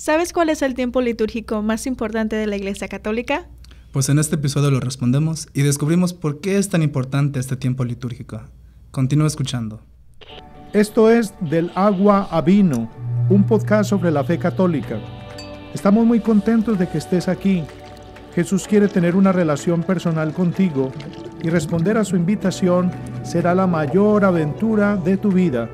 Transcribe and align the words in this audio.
¿Sabes 0.00 0.32
cuál 0.32 0.48
es 0.48 0.62
el 0.62 0.72
tiempo 0.72 1.02
litúrgico 1.02 1.60
más 1.60 1.86
importante 1.86 2.34
de 2.34 2.46
la 2.46 2.56
Iglesia 2.56 2.88
Católica? 2.88 3.48
Pues 3.92 4.08
en 4.08 4.18
este 4.18 4.36
episodio 4.36 4.70
lo 4.70 4.80
respondemos 4.80 5.48
y 5.52 5.60
descubrimos 5.60 6.14
por 6.14 6.40
qué 6.40 6.56
es 6.56 6.70
tan 6.70 6.80
importante 6.80 7.38
este 7.38 7.54
tiempo 7.54 7.84
litúrgico. 7.84 8.40
Continúa 8.92 9.26
escuchando. 9.26 9.82
Esto 10.72 11.10
es 11.10 11.34
Del 11.42 11.70
agua 11.74 12.28
a 12.30 12.40
vino, 12.40 12.90
un 13.28 13.44
podcast 13.44 13.90
sobre 13.90 14.10
la 14.10 14.24
fe 14.24 14.38
católica. 14.38 14.98
Estamos 15.74 16.06
muy 16.06 16.20
contentos 16.20 16.78
de 16.78 16.88
que 16.88 16.96
estés 16.96 17.28
aquí. 17.28 17.62
Jesús 18.34 18.66
quiere 18.66 18.88
tener 18.88 19.14
una 19.14 19.32
relación 19.32 19.82
personal 19.82 20.32
contigo 20.32 20.90
y 21.42 21.50
responder 21.50 21.98
a 21.98 22.06
su 22.06 22.16
invitación 22.16 22.90
será 23.22 23.54
la 23.54 23.66
mayor 23.66 24.24
aventura 24.24 24.96
de 24.96 25.18
tu 25.18 25.30
vida. 25.30 25.68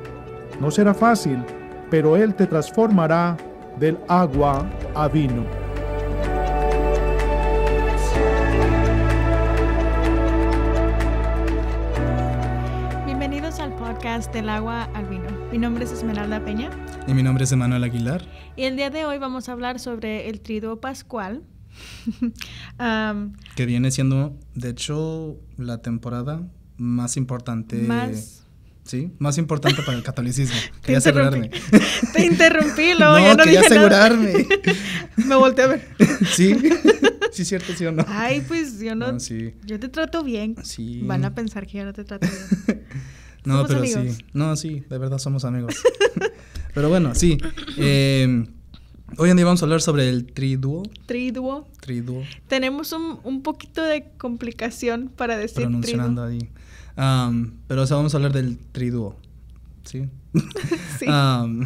No 0.59 0.69
será 0.69 0.93
fácil, 0.93 1.41
pero 1.89 2.17
Él 2.17 2.35
te 2.35 2.45
transformará 2.45 3.37
del 3.79 3.99
agua 4.07 4.67
a 4.95 5.07
vino. 5.07 5.45
Bienvenidos 13.05 13.59
al 13.59 13.75
podcast 13.75 14.33
del 14.33 14.49
agua 14.49 14.83
al 14.95 15.07
vino. 15.07 15.27
Mi 15.51 15.59
nombre 15.59 15.85
es 15.85 15.91
Esmeralda 15.91 16.43
Peña. 16.43 16.71
Y 17.07 17.13
mi 17.13 17.21
nombre 17.21 17.43
es 17.43 17.51
Emanuel 17.51 17.83
Aguilar. 17.83 18.25
Y 18.55 18.63
el 18.63 18.77
día 18.77 18.89
de 18.89 19.05
hoy 19.05 19.19
vamos 19.19 19.47
a 19.47 19.51
hablar 19.51 19.79
sobre 19.79 20.27
el 20.29 20.41
triduo 20.41 20.81
pascual. 20.81 21.43
que 23.55 23.65
viene 23.67 23.91
siendo, 23.91 24.35
de 24.55 24.69
hecho, 24.69 25.37
la 25.57 25.83
temporada 25.83 26.47
más 26.77 27.15
importante. 27.15 27.77
Más 27.77 28.46
Sí, 28.87 29.11
más 29.19 29.37
importante 29.37 29.83
para 29.83 29.97
el 29.97 30.03
catolicismo. 30.03 30.55
Quería 30.81 30.99
asegurarme. 30.99 31.51
Te 32.13 32.25
interrumpí, 32.25 32.93
luego 32.97 33.13
no, 33.13 33.19
ya 33.19 33.35
no 33.35 33.43
quería 33.43 33.61
dije 33.61 33.73
asegurarme. 33.73 34.47
Me 35.17 35.35
volteé 35.35 35.65
a 35.65 35.67
ver. 35.67 35.87
Sí, 36.33 36.55
sí, 37.31 37.43
cierto, 37.45 37.73
sí 37.75 37.85
o 37.85 37.91
no. 37.91 38.05
Ay, 38.07 38.41
pues 38.47 38.79
yo 38.79 38.95
no. 38.95 39.11
No, 39.11 39.19
sí. 39.19 39.53
Yo 39.65 39.79
te 39.79 39.89
trato 39.89 40.23
bien. 40.23 40.55
Sí. 40.63 41.01
Van 41.03 41.25
a 41.25 41.35
pensar 41.35 41.67
que 41.67 41.79
yo 41.79 41.85
no 41.85 41.91
te 41.93 42.03
trato 42.05 42.27
bien. 42.27 42.83
No, 43.43 43.55
Somos 43.55 43.67
pero 43.67 43.79
amigos. 43.79 44.15
sí. 44.17 44.25
No, 44.33 44.55
sí, 44.55 44.83
de 44.89 44.97
verdad 44.97 45.17
somos 45.19 45.43
amigos. 45.45 45.75
pero 46.73 46.89
bueno, 46.89 47.13
sí. 47.15 47.37
Eh, 47.77 48.45
hoy 49.17 49.29
en 49.29 49.35
día 49.37 49.45
vamos 49.45 49.61
a 49.61 49.65
hablar 49.65 49.81
sobre 49.81 50.09
el 50.09 50.25
triduo. 50.25 50.83
Triduo. 51.05 51.67
Triduo. 51.81 52.23
Tenemos 52.47 52.91
un, 52.93 53.19
un 53.23 53.43
poquito 53.43 53.83
de 53.83 54.05
complicación 54.17 55.09
para 55.15 55.37
decir 55.37 55.63
pronunciando 55.63 56.25
triduo. 56.25 56.45
ahí. 56.45 56.49
Um, 56.97 57.51
pero 57.67 57.83
o 57.83 57.87
sea, 57.87 57.97
vamos 57.97 58.13
a 58.13 58.17
hablar 58.17 58.33
del 58.33 58.57
triduo. 58.71 59.15
¿Sí? 59.83 60.07
Sí. 60.99 61.05
Um, 61.07 61.63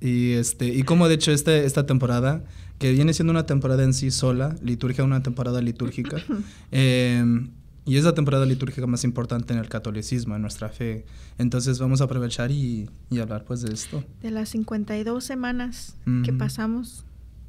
y 0.00 0.32
este 0.32 0.68
y 0.68 0.84
como 0.84 1.08
de 1.08 1.14
hecho 1.14 1.32
este, 1.32 1.64
esta 1.64 1.84
temporada 1.86 2.44
que 2.78 2.92
viene 2.92 3.12
siendo 3.12 3.32
una 3.32 3.46
temporada 3.46 3.82
en 3.82 3.92
sí 3.92 4.12
sola 4.12 4.54
liturgia 4.62 5.02
una 5.02 5.22
temporada 5.24 5.60
litúrgica 5.60 6.18
eh, 6.72 7.24
y 7.84 7.96
es 7.96 8.04
la 8.04 8.14
temporada 8.14 8.46
litúrgica 8.46 8.86
más 8.86 9.02
importante 9.02 9.52
en 9.52 9.58
el 9.58 9.68
catolicismo 9.68 10.36
en 10.36 10.42
nuestra 10.42 10.68
fe 10.68 11.04
entonces 11.38 11.80
vamos 11.80 12.00
a 12.00 12.04
aprovechar 12.04 12.52
y, 12.52 12.88
y 13.10 13.18
hablar 13.18 13.44
pues 13.44 13.62
de 13.62 13.74
esto 13.74 14.04
De 14.22 14.30
las 14.30 14.50
52 14.50 15.24
semanas 15.24 15.96
que 16.04 16.30
Ujú. 16.30 16.38
pasamos, 16.38 17.04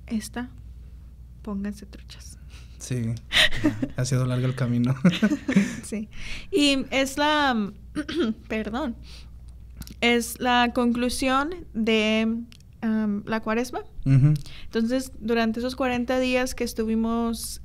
esta, 0.07 0.49
pónganse 1.43 1.85
truchas. 1.85 2.38
Sí 2.79 3.13
ha 3.95 4.05
sido 4.05 4.25
largo 4.25 4.45
el 4.45 4.55
camino 4.55 4.95
Sí. 5.83 6.09
Y 6.51 6.85
es 6.91 7.17
la, 7.17 7.71
perdón, 8.47 8.95
es 10.01 10.39
la 10.39 10.71
conclusión 10.73 11.53
de 11.73 12.27
la 12.81 13.41
cuaresma. 13.41 13.81
Entonces, 14.05 15.11
durante 15.19 15.59
esos 15.59 15.75
40 15.75 16.19
días 16.19 16.55
que 16.55 16.63
estuvimos 16.63 17.61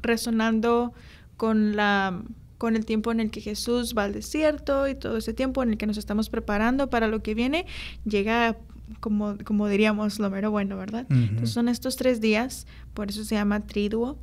resonando 0.00 0.92
con 1.36 1.76
la 1.76 2.22
con 2.58 2.74
el 2.74 2.86
tiempo 2.86 3.12
en 3.12 3.20
el 3.20 3.30
que 3.30 3.42
Jesús 3.42 3.94
va 3.96 4.04
al 4.04 4.14
desierto 4.14 4.88
y 4.88 4.94
todo 4.94 5.18
ese 5.18 5.34
tiempo 5.34 5.62
en 5.62 5.72
el 5.72 5.76
que 5.76 5.86
nos 5.86 5.98
estamos 5.98 6.30
preparando 6.30 6.88
para 6.88 7.06
lo 7.06 7.22
que 7.22 7.34
viene, 7.34 7.66
llega 8.06 8.56
como, 9.00 9.36
como 9.44 9.68
diríamos 9.68 10.18
lo 10.18 10.30
mero 10.30 10.50
bueno, 10.50 10.76
¿verdad? 10.76 11.06
Entonces 11.10 11.50
son 11.50 11.68
estos 11.68 11.96
tres 11.96 12.20
días, 12.20 12.66
por 12.94 13.10
eso 13.10 13.24
se 13.24 13.34
llama 13.34 13.60
triduo. 13.66 14.18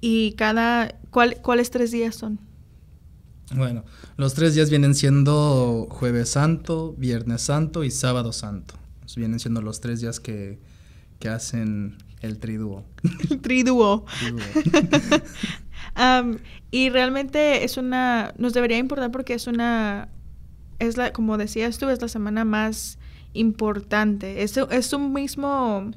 Y 0.00 0.32
cada, 0.32 0.94
¿cuál- 1.10 1.40
¿cuáles 1.42 1.70
tres 1.70 1.90
días 1.90 2.14
son? 2.14 2.38
Bueno, 3.54 3.84
los 4.16 4.34
tres 4.34 4.54
días 4.54 4.70
vienen 4.70 4.94
siendo 4.94 5.86
Jueves 5.90 6.30
Santo, 6.30 6.94
Viernes 6.98 7.42
Santo 7.42 7.84
y 7.84 7.90
Sábado 7.90 8.32
Santo. 8.32 8.74
Vienen 9.16 9.38
siendo 9.38 9.62
los 9.62 9.80
tres 9.80 10.00
días 10.00 10.18
que, 10.18 10.58
que 11.20 11.28
hacen 11.28 11.96
el 12.20 12.38
triduo. 12.38 12.84
triduo. 13.42 14.04
Triduo. 14.18 14.42
Y 16.72 16.90
realmente 16.90 17.62
es 17.64 17.76
una, 17.76 18.34
nos 18.36 18.52
debería 18.52 18.78
importar 18.78 19.12
porque 19.12 19.34
es 19.34 19.46
una, 19.46 20.08
es 20.78 20.96
la, 20.96 21.12
como 21.12 21.38
decías 21.38 21.78
tú, 21.78 21.88
es 21.88 22.00
la 22.00 22.08
semana 22.08 22.44
más 22.44 22.98
importante. 23.34 24.42
Es, 24.42 24.56
es 24.56 24.92
un 24.92 25.12
mismo, 25.12 25.90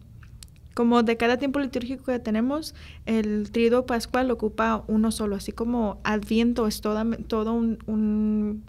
como 0.73 1.03
de 1.03 1.17
cada 1.17 1.37
tiempo 1.37 1.59
litúrgico 1.59 2.05
que 2.05 2.19
tenemos, 2.19 2.75
el 3.05 3.49
triduo 3.51 3.85
pascual 3.85 4.29
ocupa 4.31 4.83
uno 4.87 5.11
solo, 5.11 5.35
así 5.35 5.51
como 5.51 5.99
Adviento 6.03 6.67
es 6.67 6.81
toda, 6.81 7.05
todo 7.27 7.53
un, 7.53 7.79
un, 7.87 8.63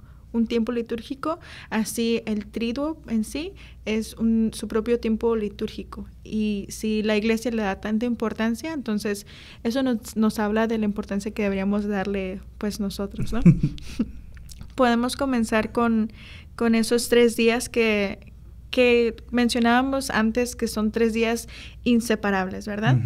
tiempo 0.47 0.71
litúrgico, 0.71 1.41
así 1.69 2.23
el 2.25 2.47
triduo 2.47 3.03
en 3.09 3.25
sí 3.25 3.55
es 3.85 4.15
un, 4.15 4.53
su 4.55 4.69
propio 4.69 5.01
tiempo 5.01 5.35
litúrgico. 5.35 6.07
Y 6.23 6.67
si 6.69 7.03
la 7.03 7.17
iglesia 7.17 7.51
le 7.51 7.63
da 7.63 7.81
tanta 7.81 8.07
importancia, 8.07 8.73
entonces 8.73 9.27
eso 9.65 9.83
nos, 9.83 10.17
nos 10.17 10.39
habla 10.39 10.69
de 10.69 10.79
la 10.79 10.85
importancia 10.85 11.33
que 11.33 11.43
deberíamos 11.43 11.89
darle 11.89 12.41
pues 12.59 12.79
nosotros, 12.79 13.33
¿no? 13.33 13.41
Podemos 14.78 15.16
comenzar 15.16 15.72
con, 15.72 16.12
con 16.55 16.77
esos 16.77 17.09
tres 17.09 17.34
días 17.34 17.69
que, 17.69 18.33
que 18.71 19.16
mencionábamos 19.33 20.11
antes, 20.11 20.55
que 20.55 20.69
son 20.69 20.93
tres 20.93 21.12
días 21.12 21.49
inseparables, 21.83 22.66
¿verdad? 22.66 22.97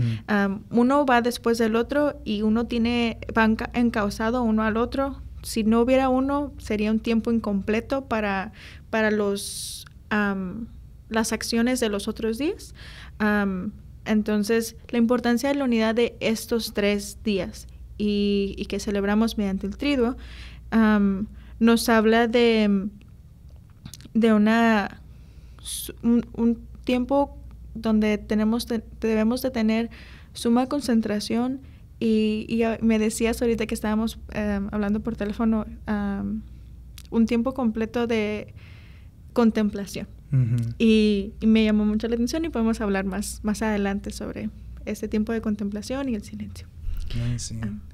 Uno 0.70 1.06
va 1.06 1.22
después 1.22 1.56
del 1.56 1.74
otro 1.76 2.20
y 2.24 2.42
uno 2.42 2.66
tiene, 2.66 3.16
va 3.36 3.46
enca- 3.46 3.70
encauzado 3.72 4.42
uno 4.42 4.62
al 4.62 4.76
otro. 4.76 5.22
Si 5.42 5.64
no 5.64 5.80
hubiera 5.80 6.10
uno, 6.10 6.52
sería 6.58 6.90
un 6.90 7.00
tiempo 7.00 7.32
incompleto 7.32 8.04
para, 8.04 8.52
para 8.90 9.10
los, 9.10 9.86
am, 10.10 10.66
las 11.08 11.32
acciones 11.32 11.80
de 11.80 11.88
los 11.88 12.06
otros 12.06 12.36
días. 12.36 12.74
Entonces, 14.04 14.76
la 14.90 14.98
importancia 14.98 15.48
de 15.48 15.54
la 15.54 15.64
unidad 15.64 15.94
de 15.94 16.16
estos 16.20 16.74
tres 16.74 17.18
días 17.24 17.66
y, 17.96 18.54
y 18.58 18.66
que 18.66 18.78
celebramos 18.78 19.38
mediante 19.38 19.66
el 19.66 19.76
triduo 19.78 20.16
nos 21.62 21.88
habla 21.88 22.26
de, 22.28 22.88
de 24.14 24.32
una 24.32 25.00
un, 26.02 26.26
un 26.34 26.58
tiempo 26.84 27.38
donde 27.74 28.18
tenemos 28.18 28.66
de- 28.66 28.82
debemos 29.00 29.42
de 29.42 29.50
tener 29.50 29.90
suma 30.34 30.66
concentración 30.66 31.60
y, 32.00 32.46
y 32.48 32.62
me 32.84 32.98
decías 32.98 33.40
ahorita 33.40 33.66
que 33.66 33.74
estábamos 33.74 34.18
em, 34.32 34.68
hablando 34.72 35.00
por 35.00 35.14
teléfono 35.16 35.64
am, 35.86 36.42
un 37.10 37.26
tiempo 37.26 37.54
completo 37.54 38.06
de 38.06 38.52
contemplación. 39.32 40.08
Y, 40.78 41.34
y 41.40 41.46
me 41.46 41.62
llamó 41.64 41.84
mucho 41.84 42.08
la 42.08 42.14
atención 42.14 42.44
y 42.46 42.48
podemos 42.48 42.80
hablar 42.80 43.04
más 43.04 43.40
más 43.44 43.60
adelante 43.62 44.10
sobre 44.10 44.48
ese 44.86 45.06
tiempo 45.06 45.30
de 45.32 45.40
contemplación 45.42 46.08
y 46.08 46.14
el 46.14 46.22
silencio. 46.24 46.66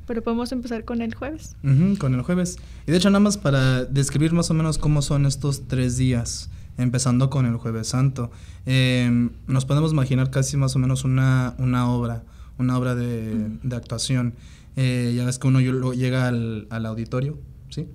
Pero 0.08 0.22
podemos 0.22 0.50
empezar 0.50 0.84
con 0.84 1.02
el 1.02 1.14
jueves. 1.14 1.54
Con 1.98 2.14
el 2.14 2.22
jueves. 2.22 2.56
Y 2.86 2.90
de 2.90 2.96
hecho, 2.96 3.10
nada 3.10 3.20
más 3.20 3.36
para 3.36 3.84
describir 3.84 4.32
más 4.32 4.50
o 4.50 4.54
menos 4.54 4.78
cómo 4.78 5.02
son 5.02 5.26
estos 5.26 5.68
tres 5.68 5.98
días, 5.98 6.50
empezando 6.78 7.28
con 7.28 7.44
el 7.44 7.56
jueves 7.58 7.88
santo. 7.88 8.30
Eh, 8.64 9.28
nos 9.46 9.66
podemos 9.66 9.92
imaginar 9.92 10.30
casi 10.30 10.56
más 10.56 10.74
o 10.74 10.78
menos 10.78 11.04
una, 11.04 11.54
una 11.58 11.90
obra, 11.92 12.24
una 12.58 12.78
obra 12.78 12.94
de, 12.94 13.50
de 13.62 13.76
actuación. 13.76 14.34
Eh, 14.76 15.12
ya 15.14 15.26
ves 15.26 15.38
que 15.38 15.46
uno 15.46 15.60
llega 15.60 16.26
al, 16.26 16.66
al 16.70 16.86
auditorio, 16.86 17.38
¿sí? 17.68 17.86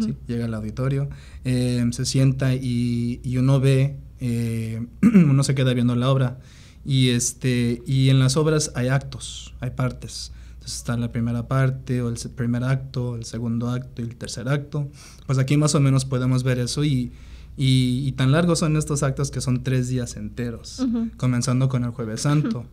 Sí, 0.00 0.14
llega 0.28 0.44
al 0.44 0.54
auditorio, 0.54 1.08
eh, 1.44 1.84
se 1.90 2.04
sienta 2.04 2.54
y, 2.54 3.20
y 3.24 3.38
uno 3.38 3.58
ve, 3.58 3.96
eh, 4.20 4.86
uno 5.02 5.42
se 5.42 5.54
queda 5.54 5.72
viendo 5.72 5.96
la 5.96 6.10
obra. 6.10 6.38
Y, 6.84 7.08
este, 7.08 7.82
y 7.86 8.10
en 8.10 8.18
las 8.18 8.36
obras 8.36 8.72
hay 8.74 8.88
actos, 8.88 9.54
hay 9.60 9.70
partes. 9.70 10.32
Entonces 10.62 10.78
está 10.78 10.96
la 10.96 11.10
primera 11.10 11.48
parte, 11.48 12.02
o 12.02 12.08
el 12.08 12.16
primer 12.36 12.62
acto, 12.62 13.16
el 13.16 13.24
segundo 13.24 13.68
acto 13.68 14.00
y 14.00 14.04
el 14.04 14.14
tercer 14.14 14.48
acto. 14.48 14.88
Pues 15.26 15.38
aquí 15.40 15.56
más 15.56 15.74
o 15.74 15.80
menos 15.80 16.04
podemos 16.04 16.44
ver 16.44 16.60
eso 16.60 16.84
y, 16.84 17.10
y, 17.56 18.04
y 18.06 18.12
tan 18.12 18.30
largos 18.30 18.60
son 18.60 18.76
estos 18.76 19.02
actos 19.02 19.32
que 19.32 19.40
son 19.40 19.64
tres 19.64 19.88
días 19.88 20.14
enteros, 20.16 20.78
Ujú. 20.78 21.10
comenzando 21.16 21.68
con 21.68 21.82
el 21.82 21.90
jueves 21.90 22.20
santo. 22.20 22.64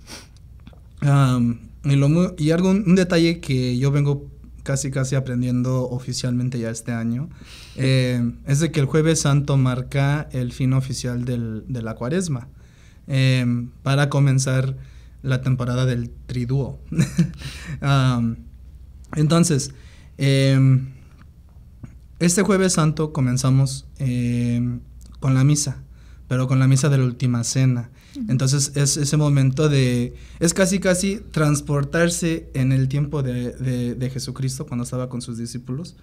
Am, 1.01 1.57
y, 1.83 1.95
lo 1.95 2.35
y 2.37 2.51
algo, 2.51 2.69
un 2.69 2.93
detalle 2.93 3.39
que 3.39 3.75
yo 3.79 3.89
vengo 3.89 4.27
casi 4.61 4.91
casi 4.91 5.15
aprendiendo 5.15 5.89
oficialmente 5.89 6.59
ya 6.59 6.69
este 6.69 6.91
año, 6.91 7.27
eh, 7.75 8.33
es 8.45 8.59
de 8.59 8.71
que 8.71 8.81
el 8.81 8.85
jueves 8.85 9.21
santo 9.21 9.57
marca 9.57 10.29
el 10.31 10.51
fin 10.51 10.73
oficial 10.73 11.25
del, 11.25 11.63
de 11.67 11.81
la 11.81 11.95
cuaresma, 11.95 12.49
eh, 13.07 13.65
para 13.81 14.09
comenzar 14.09 14.75
la 15.21 15.41
temporada 15.41 15.85
del 15.85 16.11
triduo. 16.27 16.79
entonces, 19.15 19.73
este 22.19 22.41
jueves 22.43 22.73
santo 22.73 23.13
comenzamos 23.13 23.87
con 25.19 25.33
la 25.33 25.43
misa, 25.43 25.81
pero 26.27 26.47
con 26.47 26.59
la 26.59 26.67
misa 26.67 26.89
de 26.89 26.97
la 26.97 27.05
última 27.05 27.43
cena. 27.43 27.89
Entonces 28.27 28.73
es 28.75 28.97
ese 28.97 29.17
momento 29.17 29.69
de, 29.69 30.13
es 30.39 30.53
casi 30.53 30.79
casi 30.79 31.21
transportarse 31.31 32.49
en 32.53 32.71
el 32.71 32.87
tiempo 32.87 33.23
de, 33.23 34.09
Jesucristo 34.11 34.65
cuando 34.65 34.83
estaba 34.83 35.09
con 35.09 35.21
sus 35.21 35.37
discípulos 35.37 35.95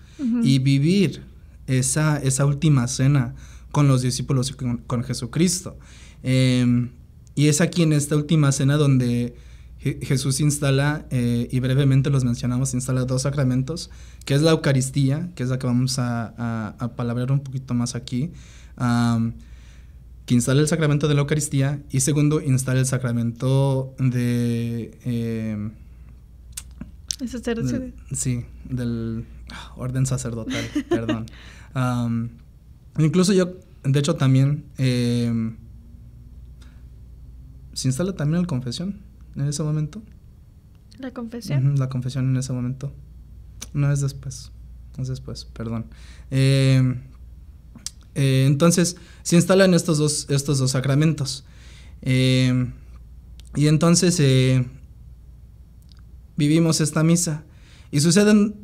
y 0.43 0.59
vivir 0.61 1.23
esa, 1.67 2.19
esa 2.19 2.47
última 2.47 2.87
cena 2.89 3.35
con 3.73 3.89
los 3.89 4.03
discípulos 4.03 4.51
y 4.51 4.55
con, 4.55 5.05
Jesucristo. 5.05 5.77
Em, 6.23 6.91
y 7.37 7.47
es 7.47 7.61
aquí 7.61 7.85
en 7.85 7.93
esta 7.93 8.17
última 8.17 8.50
cena 8.50 8.77
donde 8.77 9.37
Jesús 9.79 10.41
instala, 10.41 11.06
eh, 11.11 11.49
y 11.53 11.61
brevemente 11.61 12.11
los 12.11 12.25
mencionamos, 12.25 12.75
instala 12.75 13.05
dos 13.05 13.23
sacramentos, 13.23 13.91
que 14.25 14.35
es 14.35 14.43
la 14.43 14.50
Eucaristía, 14.50 15.31
que 15.37 15.44
es 15.44 15.50
la 15.50 15.59
que 15.59 15.67
vamos 15.67 15.99
a, 15.99 16.75
a, 16.79 16.97
palabrar 16.97 17.31
un 17.31 17.41
poquito 17.41 17.75
más 17.75 17.94
aquí 17.94 18.33
que 20.27 20.35
instale 20.35 20.61
el 20.61 20.69
sacramento 20.69 21.06
de 21.06 21.15
la 21.15 21.21
Eucaristía 21.21 21.81
y 21.91 22.00
segundo, 22.00 22.41
instale 22.41 22.81
el 22.81 22.87
sacramento 22.87 23.94
de... 23.99 24.99
Eh, 25.05 25.71
sacerdocio? 27.27 27.93
sí, 28.12 28.44
del 28.69 29.25
orden 29.77 30.05
sacerdotal, 30.05 30.65
perdón. 30.89 31.27
incluso 32.99 33.32
yo, 33.32 33.55
de 33.85 33.99
hecho 34.00 34.17
también, 34.17 34.65
eh, 34.79 35.55
se 37.76 37.88
instala 37.88 38.14
también 38.14 38.40
la 38.40 38.49
confesión 38.49 39.00
en 39.37 39.46
ese 39.49 39.62
momento. 39.62 40.02
¿La 40.99 41.11
confesión? 41.11 41.78
la 41.78 41.90
confesión 41.90 42.31
en 42.31 42.38
ese 42.38 42.55
momento. 42.55 42.90
No 43.75 43.93
es 43.93 44.00
después, 44.00 44.50
es 44.96 45.08
después, 45.08 45.44
perdón. 45.44 45.84
Eh, 46.31 46.99
eh, 48.14 48.44
entonces, 48.46 48.96
se 49.23 49.37
instalan 49.37 49.75
estos 49.75 49.99
dos, 49.99 50.26
estos 50.31 50.58
dos 50.58 50.70
sacramentos. 50.70 51.44
Eh, 52.00 52.73
y 53.55 53.67
entonces 53.67 54.22
vivimos 56.34 56.81
esta 56.81 57.02
misa. 57.02 57.44
Y 57.90 58.00
suceden 58.00 58.55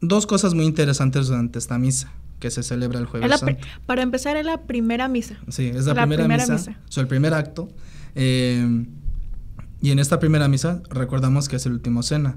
dos 0.00 0.26
cosas 0.26 0.54
muy 0.54 0.66
interesantes 0.66 1.26
durante 1.26 1.58
esta 1.58 1.78
misa 1.78 2.12
que 2.38 2.52
se 2.52 2.62
celebra 2.62 3.00
el 3.00 3.06
jueves 3.06 3.40
santo. 3.40 3.66
Para 3.86 4.02
empezar, 4.02 4.36
es 4.36 4.46
la 4.46 4.62
primera 4.68 5.08
misa. 5.08 5.36
Sí, 5.48 5.66
es 5.74 5.86
la, 5.86 5.94
primera, 5.94 6.28
misa, 6.28 6.78
O 6.96 7.00
el 7.00 7.08
primer 7.08 7.34
acto. 7.34 7.68
Y 8.14 9.90
en 9.90 9.98
esta 9.98 10.18
primera 10.18 10.48
misa 10.48 10.82
recordamos 10.90 11.48
que 11.48 11.56
es 11.56 11.66
el 11.66 11.72
último 11.72 12.02
cena. 12.02 12.36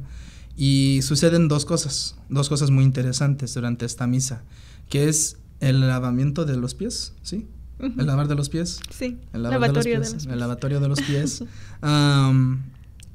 Y 0.56 1.02
suceden 1.04 1.48
dos 1.48 1.66
cosas, 1.66 2.16
dos 2.30 2.50
cosas 2.50 2.72
muy 2.72 2.84
interesantes 2.84 3.54
durante 3.54 3.86
esta 3.86 4.08
misa, 4.08 4.44
que 4.90 5.08
es 5.08 5.38
el 5.60 5.88
lavamiento 5.88 6.46
de 6.46 6.58
los 6.58 6.74
pies, 6.74 7.14
¿sí? 7.22 7.48
El 7.80 8.08
lavar 8.08 8.28
de 8.28 8.36
los 8.36 8.50
pies. 8.50 8.80
Sí. 8.90 9.20
El 9.34 9.44
lavatorio 9.44 9.94
de 9.94 10.00
los 10.00 10.14
pies. 10.14 10.26
El 10.26 10.40
lavatorio 10.40 10.80
de 10.80 10.88
los 10.88 11.02
pies. 11.02 11.44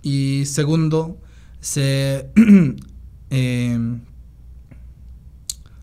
y 0.03 0.45
segundo, 0.47 1.19
se 1.61 2.31
em, 3.31 4.01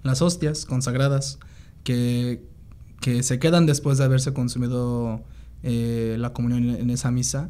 las 0.03 0.21
hostias 0.21 0.65
consagradas 0.65 1.39
que, 1.83 2.41
que, 3.01 3.21
se 3.23 3.39
quedan 3.39 3.65
después 3.65 3.97
de 3.97 4.05
haberse 4.05 4.33
consumido 4.33 5.21
eh, 5.63 6.15
la 6.19 6.33
comunión 6.33 6.75
en 6.75 6.89
esa 6.89 7.11
misa, 7.11 7.49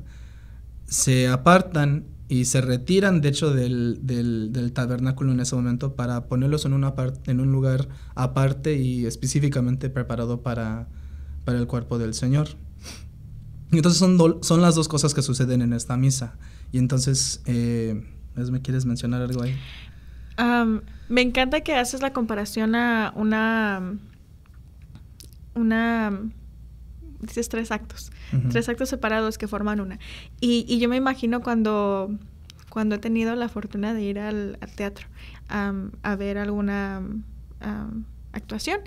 se 0.86 1.28
apartan 1.28 2.06
y 2.30 2.46
se 2.46 2.62
retiran, 2.62 3.22
de 3.22 3.30
hecho, 3.30 3.52
del, 3.52 4.00
del, 4.04 4.72
tabernáculo 4.72 5.32
en 5.32 5.40
ese 5.40 5.56
momento 5.56 5.96
para 5.96 6.28
ponerlos 6.28 6.64
en, 6.66 6.74
una 6.74 6.94
en 7.26 7.40
un 7.40 7.52
lugar 7.52 7.90
aparte 8.14 8.76
y 8.76 9.08
específicamente 9.08 9.90
preparado 9.90 10.44
para, 10.44 10.88
para 11.44 11.58
el 11.58 11.66
cuerpo 11.66 11.98
del 11.98 12.14
Señor. 12.14 12.50
entonces 13.72 13.98
son, 13.98 14.44
son 14.44 14.62
las 14.62 14.76
dos 14.76 14.88
cosas 14.88 15.16
que 15.16 15.24
suceden 15.24 15.64
en 15.64 15.74
esta 15.74 15.98
misa. 15.98 16.38
Y 16.72 16.78
entonces, 16.78 17.42
eh, 17.46 18.06
¿me 18.36 18.62
quieres 18.62 18.86
mencionar 18.86 19.22
algo 19.22 19.42
ahí? 19.44 19.56
me 21.10 21.22
encanta 21.22 21.62
que 21.62 21.76
haces 21.76 22.02
la 22.02 22.14
comparación 22.14 22.76
a 22.76 23.12
una... 23.16 23.98
una 25.56 26.30
dices 27.20 27.50
tres 27.50 27.72
actos, 27.72 28.12
tres 28.50 28.70
actos 28.70 28.90
separados 28.90 29.38
que 29.38 29.48
forman 29.48 29.80
una. 29.80 30.00
Y, 30.40 30.80
yo 30.80 30.90
me 30.90 30.96
imagino 30.96 31.42
cuando, 31.42 32.12
cuando 32.70 32.96
he 32.96 33.00
tenido 33.00 33.36
la 33.36 33.50
fortuna 33.50 33.94
de 33.94 34.02
ir 34.02 34.20
al, 34.20 34.58
teatro 34.76 35.08
a 35.50 36.16
ver 36.16 36.38
alguna 36.38 37.02
actuación 38.32 38.82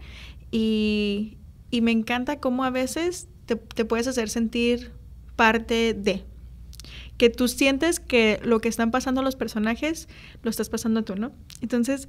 y, 0.51 1.39
me 1.71 1.91
encanta 1.91 2.39
cómo 2.39 2.65
a 2.65 2.71
veces 2.71 3.29
te, 3.47 3.57
te 3.57 3.85
puedes 3.85 4.07
hacer 4.07 4.29
sentir 4.29 4.93
parte 5.37 5.95
de, 5.95 6.25
que 7.17 7.31
tú 7.31 7.49
sientes 7.49 8.01
que 8.01 8.41
lo 8.43 8.61
que 8.61 8.69
están 8.69 8.91
pasando 8.91 9.23
los 9.23 9.37
personajes 9.37 10.09
lo 10.43 10.51
estás 10.51 10.69
pasando 10.69 11.05
tú, 11.05 11.17
¿no? 11.17 11.33
Entonces, 11.61 12.09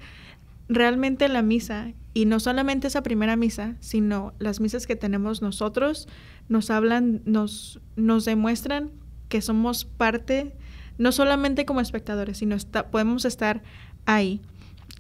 realmente 0.70 1.28
la 1.28 1.42
misa, 1.42 1.94
y 2.14 2.26
no 2.26 2.40
solamente 2.40 2.88
esa 2.88 3.04
primera 3.04 3.36
misa, 3.36 3.76
sino 3.80 4.34
las 4.40 4.60
misas 4.60 4.86
que 4.86 4.96
tenemos 4.96 5.42
nosotros, 5.42 6.08
nos 6.48 6.70
hablan, 6.70 7.22
nos, 7.26 7.82
nos 7.96 8.26
demuestran 8.26 8.92
que 9.30 9.42
somos 9.42 9.86
parte, 9.86 10.56
no 10.98 11.12
solamente 11.12 11.66
como 11.66 11.80
espectadores, 11.80 12.38
sino 12.38 12.56
podemos 12.92 13.26
estar 13.26 13.64
ahí. 14.06 14.42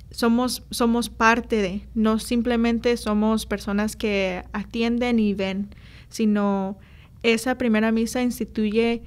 Somos, 0.09 0.63
somos 0.69 1.09
parte 1.09 1.57
de, 1.57 1.87
no 1.93 2.19
simplemente 2.19 2.97
somos 2.97 3.45
personas 3.45 3.95
que 3.95 4.43
atienden 4.53 5.19
y 5.19 5.33
ven, 5.33 5.69
sino 6.09 6.77
esa 7.23 7.57
primera 7.57 7.91
misa 7.91 8.21
instituye 8.21 9.03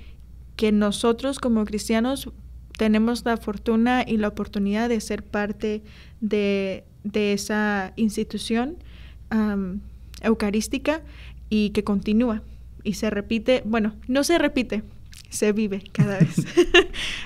que 0.57 0.73
nosotros 0.73 1.39
como 1.39 1.65
cristianos 1.65 2.31
tenemos 2.77 3.25
la 3.25 3.37
fortuna 3.37 4.05
y 4.07 4.17
la 4.17 4.29
oportunidad 4.29 4.89
de 4.89 5.01
ser 5.01 5.23
parte 5.23 5.83
de, 6.21 6.85
esa 7.13 7.93
institución 7.97 8.77
eucarística 10.23 11.03
y 11.49 11.71
que 11.71 11.85
continúa 11.85 12.43
y 12.87 12.95
se 12.95 13.11
repite, 13.11 13.63
bueno, 13.65 13.95
no 14.07 14.23
se 14.23 14.39
repite, 14.39 14.85
se 15.29 15.53
vive 15.53 15.83
cada 15.93 16.19
vez. 16.21 16.37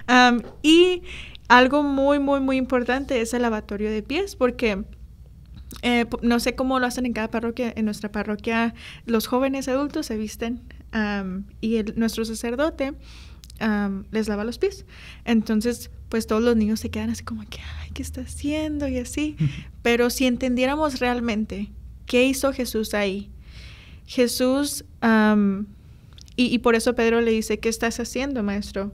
y 0.62 1.02
algo 1.48 1.82
muy, 1.82 2.18
muy, 2.18 2.40
muy 2.40 2.56
importante 2.56 3.20
es 3.20 3.34
el 3.34 3.42
lavatorio 3.42 3.90
de 3.90 4.02
pies, 4.02 4.36
porque 4.36 4.84
eh, 5.82 6.06
no 6.22 6.40
sé 6.40 6.54
cómo 6.54 6.78
lo 6.78 6.86
hacen 6.86 7.06
en 7.06 7.12
cada 7.12 7.30
parroquia. 7.30 7.72
En 7.76 7.84
nuestra 7.84 8.10
parroquia, 8.10 8.74
los 9.04 9.26
jóvenes 9.26 9.68
adultos 9.68 10.06
se 10.06 10.16
visten 10.16 10.62
y 11.60 11.76
el, 11.76 11.94
nuestro 11.96 12.24
sacerdote 12.24 12.94
les 14.10 14.28
lava 14.28 14.44
los 14.44 14.58
pies. 14.58 14.86
Entonces, 15.24 15.90
pues 16.08 16.26
todos 16.26 16.42
los 16.42 16.56
niños 16.56 16.80
se 16.80 16.90
quedan 16.90 17.10
así 17.10 17.22
como 17.22 17.42
que, 17.48 17.60
ay, 17.80 17.90
¿qué 17.94 18.02
está 18.02 18.22
haciendo? 18.22 18.88
Y 18.88 18.98
así. 18.98 19.36
Pero 19.82 20.10
si 20.10 20.26
entendiéramos 20.26 20.98
realmente 21.00 21.70
qué 22.06 22.24
hizo 22.24 22.52
Jesús 22.52 22.94
ahí, 22.94 23.30
Jesús, 24.06 24.84
y, 26.36 26.58
por 26.58 26.74
eso 26.74 26.94
Pedro 26.94 27.20
le 27.20 27.30
dice, 27.30 27.60
¿qué 27.60 27.68
estás 27.68 28.00
haciendo, 28.00 28.42
maestro? 28.42 28.92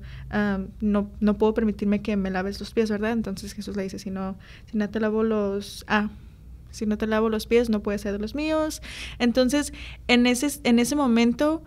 no, 0.80 1.10
no 1.20 1.38
puedo 1.38 1.54
permitirme 1.54 2.02
que 2.02 2.16
me 2.16 2.30
laves 2.30 2.60
los 2.60 2.72
pies, 2.72 2.90
¿verdad? 2.90 3.12
Entonces 3.12 3.54
Jesús 3.54 3.76
le 3.76 3.84
dice, 3.84 3.98
si 3.98 4.10
no, 4.10 4.36
si 4.70 4.76
no 4.76 4.88
te 4.90 5.00
lavo 5.00 5.22
los... 5.22 5.84
Ah, 5.88 6.10
si 6.70 6.84
no 6.84 6.98
te 6.98 7.06
lavo 7.06 7.30
los 7.30 7.46
pies, 7.46 7.70
no 7.70 7.82
puedes 7.82 8.02
ser 8.02 8.12
de 8.12 8.18
los 8.18 8.34
míos. 8.34 8.82
Entonces, 9.18 9.72
en 10.08 10.26
ese, 10.26 10.60
en 10.64 10.78
ese 10.78 10.94
momento, 10.94 11.62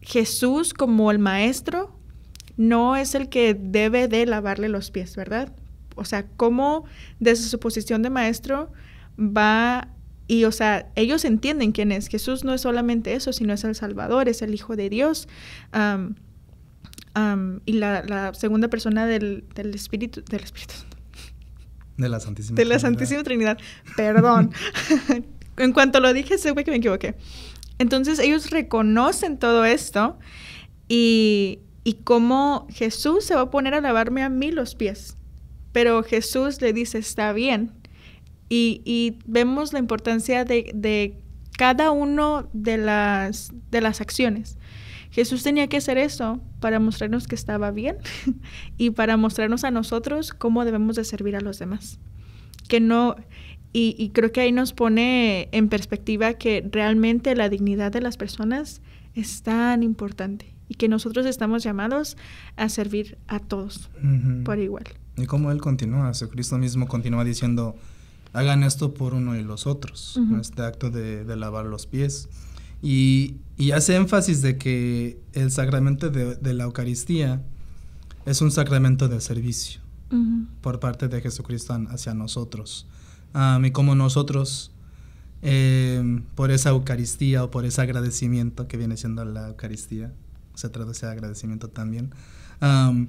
Jesús 0.00 0.74
como 0.74 1.12
el 1.12 1.20
maestro 1.20 1.94
no 2.56 2.96
es 2.96 3.14
el 3.14 3.28
que 3.28 3.54
debe 3.54 4.08
de 4.08 4.26
lavarle 4.26 4.68
los 4.68 4.90
pies, 4.90 5.16
¿verdad? 5.16 5.52
O 5.96 6.04
sea, 6.04 6.26
cómo 6.36 6.84
desde 7.18 7.44
su 7.44 7.58
posición 7.58 8.02
de 8.02 8.10
maestro 8.10 8.72
va 9.18 9.88
y, 10.26 10.44
o 10.44 10.52
sea, 10.52 10.88
ellos 10.94 11.24
entienden 11.24 11.72
quién 11.72 11.90
es. 11.90 12.06
Jesús 12.06 12.44
no 12.44 12.54
es 12.54 12.60
solamente 12.60 13.14
eso, 13.14 13.32
sino 13.32 13.52
es 13.52 13.64
el 13.64 13.74
Salvador, 13.74 14.28
es 14.28 14.42
el 14.42 14.54
Hijo 14.54 14.76
de 14.76 14.88
Dios. 14.88 15.26
y 17.66 17.72
la, 17.72 18.32
segunda 18.34 18.68
persona 18.68 19.06
del, 19.06 19.44
Espíritu, 19.74 20.22
del 20.22 20.44
Espíritu 20.44 20.74
De 21.96 22.08
la 22.08 22.20
Santísima 22.20 22.54
De 22.54 22.64
la 22.64 22.78
Santísima 22.78 23.24
Trinidad. 23.24 23.58
Perdón. 23.96 24.52
en 25.56 25.72
cuanto 25.72 25.98
lo 25.98 26.12
dije, 26.12 26.38
sé 26.38 26.54
que 26.54 26.70
me 26.70 26.76
equivoqué. 26.76 27.16
Entonces 27.80 28.18
ellos 28.20 28.50
reconocen 28.50 29.38
todo 29.38 29.64
esto 29.64 30.18
y, 30.86 31.58
y 31.84 31.94
cómo 31.94 32.66
Jesús 32.70 33.24
se 33.24 33.34
va 33.34 33.42
a 33.42 33.50
poner 33.50 33.74
a 33.74 33.80
lavarme 33.80 34.22
a 34.22 34.28
mí 34.28 34.50
los 34.50 34.74
pies. 34.74 35.16
pero 35.72 36.02
Jesús 36.02 36.60
le 36.60 36.72
dice, 36.72 36.98
está 36.98 37.32
bien. 37.32 37.70
Y, 38.48 38.82
y 38.84 39.18
vemos 39.24 39.72
la 39.72 39.78
importancia 39.78 40.44
de, 40.44 40.72
de 40.74 41.22
cada 41.56 41.92
uno 41.92 42.48
de 42.52 42.76
las, 42.76 43.52
de 43.70 43.80
las 43.80 44.00
acciones. 44.00 44.58
Jesús 45.12 45.44
tenía 45.44 45.68
que 45.68 45.76
hacer 45.76 45.96
eso 45.96 46.40
para 46.58 46.80
mostrarnos 46.80 47.28
que 47.28 47.36
estaba 47.36 47.70
bien 47.70 47.98
y 48.78 48.90
para 48.90 49.16
mostrarnos 49.16 49.62
a 49.62 49.70
nosotros 49.70 50.32
cómo 50.32 50.64
debemos 50.64 50.96
de 50.96 51.04
servir 51.04 51.36
a 51.36 51.40
los 51.40 51.60
demás. 51.60 52.00
Que 52.68 52.80
no, 52.80 53.14
y, 53.72 53.94
y, 53.96 54.10
creo 54.10 54.32
que 54.32 54.40
ahí 54.40 54.50
nos 54.50 54.72
pone 54.72 55.48
en 55.52 55.68
perspectiva 55.68 56.34
que 56.34 56.68
realmente 56.68 57.36
la 57.36 57.48
dignidad 57.48 57.92
de 57.92 58.00
las 58.00 58.16
personas 58.16 58.82
es 59.14 59.42
tan 59.42 59.84
importante 59.84 60.59
y 60.70 60.76
que 60.76 60.88
nosotros 60.88 61.26
estamos 61.26 61.64
llamados 61.64 62.16
a 62.56 62.68
servir 62.68 63.18
a 63.26 63.40
todos 63.40 63.90
uh 63.96 64.06
-huh. 64.06 64.44
por 64.44 64.60
igual. 64.60 64.84
Y 65.16 65.26
como 65.26 65.50
Él 65.50 65.60
continúa, 65.60 66.12
Cristo 66.30 66.58
mismo 66.58 66.86
continúa 66.86 67.24
diciendo, 67.24 67.74
hagan 68.32 68.62
esto 68.62 68.94
por 68.94 69.12
uno 69.14 69.36
y 69.36 69.42
los 69.42 69.66
otros, 69.66 70.16
uh 70.16 70.20
-huh. 70.20 70.40
este 70.40 70.62
acto 70.62 70.90
de, 70.90 71.24
de 71.24 71.36
lavar 71.36 71.66
los 71.66 71.86
pies. 71.86 72.28
Y, 72.82 73.34
y, 73.58 73.72
hace 73.72 73.96
énfasis 73.96 74.40
de 74.42 74.56
que 74.56 75.18
el 75.32 75.50
sacramento 75.50 76.08
de, 76.08 76.36
de 76.36 76.54
la 76.54 76.64
Eucaristía 76.64 77.42
es 78.24 78.40
un 78.40 78.50
sacramento 78.52 79.08
de 79.08 79.20
servicio 79.20 79.80
uh 80.12 80.14
-huh. 80.14 80.46
por 80.60 80.78
parte 80.78 81.08
de 81.08 81.20
Jesucristo 81.20 81.74
hacia 81.90 82.14
nosotros. 82.14 82.86
Um, 83.34 83.64
y 83.64 83.70
como 83.72 83.94
nosotros, 83.96 84.70
eh, 85.42 86.22
por 86.36 86.50
esa 86.52 86.70
Eucaristía 86.70 87.42
o 87.42 87.50
por 87.50 87.64
ese 87.64 87.82
agradecimiento 87.82 88.66
que 88.68 88.76
viene 88.76 88.96
siendo 88.96 89.24
la 89.24 89.48
Eucaristía, 89.48 90.12
se 90.54 90.68
traduce 90.68 91.06
a 91.06 91.10
agradecimiento 91.12 91.68
también, 91.68 92.14
um, 92.60 93.08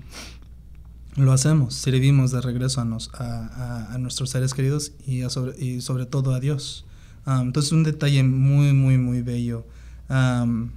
lo 1.15 1.33
hacemos, 1.33 1.73
servimos 1.73 2.31
de 2.31 2.39
regreso 2.39 2.79
a, 2.79 2.85
nos, 2.85 3.13
a, 3.13 3.47
a, 3.47 3.93
a 3.93 3.97
nuestros 3.97 4.29
seres 4.29 4.53
queridos 4.53 4.93
y, 5.05 5.21
sobre, 5.29 5.61
y 5.61 5.81
sobre 5.81 6.05
todo 6.05 6.33
a 6.33 6.39
Dios. 6.39 6.85
Um, 7.25 7.41
entonces 7.47 7.71
un 7.71 7.83
detalle 7.83 8.23
muy, 8.23 8.73
muy, 8.73 8.97
muy 8.97 9.21
bello. 9.21 9.65
Um, 10.09 10.71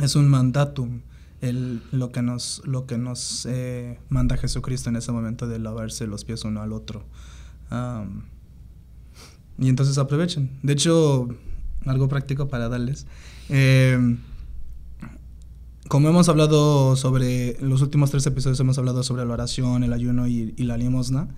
es 0.00 0.14
un 0.14 0.28
mandatum, 0.28 1.00
el, 1.40 1.82
lo 1.90 2.12
que 2.12 2.22
nos, 2.22 2.62
lo 2.64 2.86
que 2.86 2.98
nos 2.98 3.46
eh, 3.46 3.98
manda 4.08 4.36
Jesucristo 4.36 4.90
en 4.90 4.96
ese 4.96 5.12
momento 5.12 5.48
de 5.48 5.58
lavarse 5.58 6.06
los 6.06 6.24
pies 6.24 6.44
uno 6.44 6.62
al 6.62 6.72
otro. 6.72 7.04
Um, 7.70 8.22
y 9.58 9.68
entonces 9.68 9.98
aprovechen. 9.98 10.50
De 10.62 10.72
hecho, 10.72 11.28
algo 11.84 12.08
práctico 12.08 12.48
para 12.48 12.68
darles. 12.68 13.06
Eh, 13.48 14.16
como 15.92 16.08
hemos 16.08 16.30
hablado 16.30 16.96
sobre, 16.96 17.58
los 17.60 17.82
últimos 17.82 18.10
tres 18.10 18.24
episodios 18.24 18.58
hemos 18.60 18.78
hablado 18.78 19.02
sobre 19.02 19.26
la 19.26 19.34
oración, 19.34 19.84
el 19.84 19.92
ayuno 19.92 20.26
y, 20.26 20.54
y 20.56 20.62
la 20.62 20.78
limosna. 20.78 21.28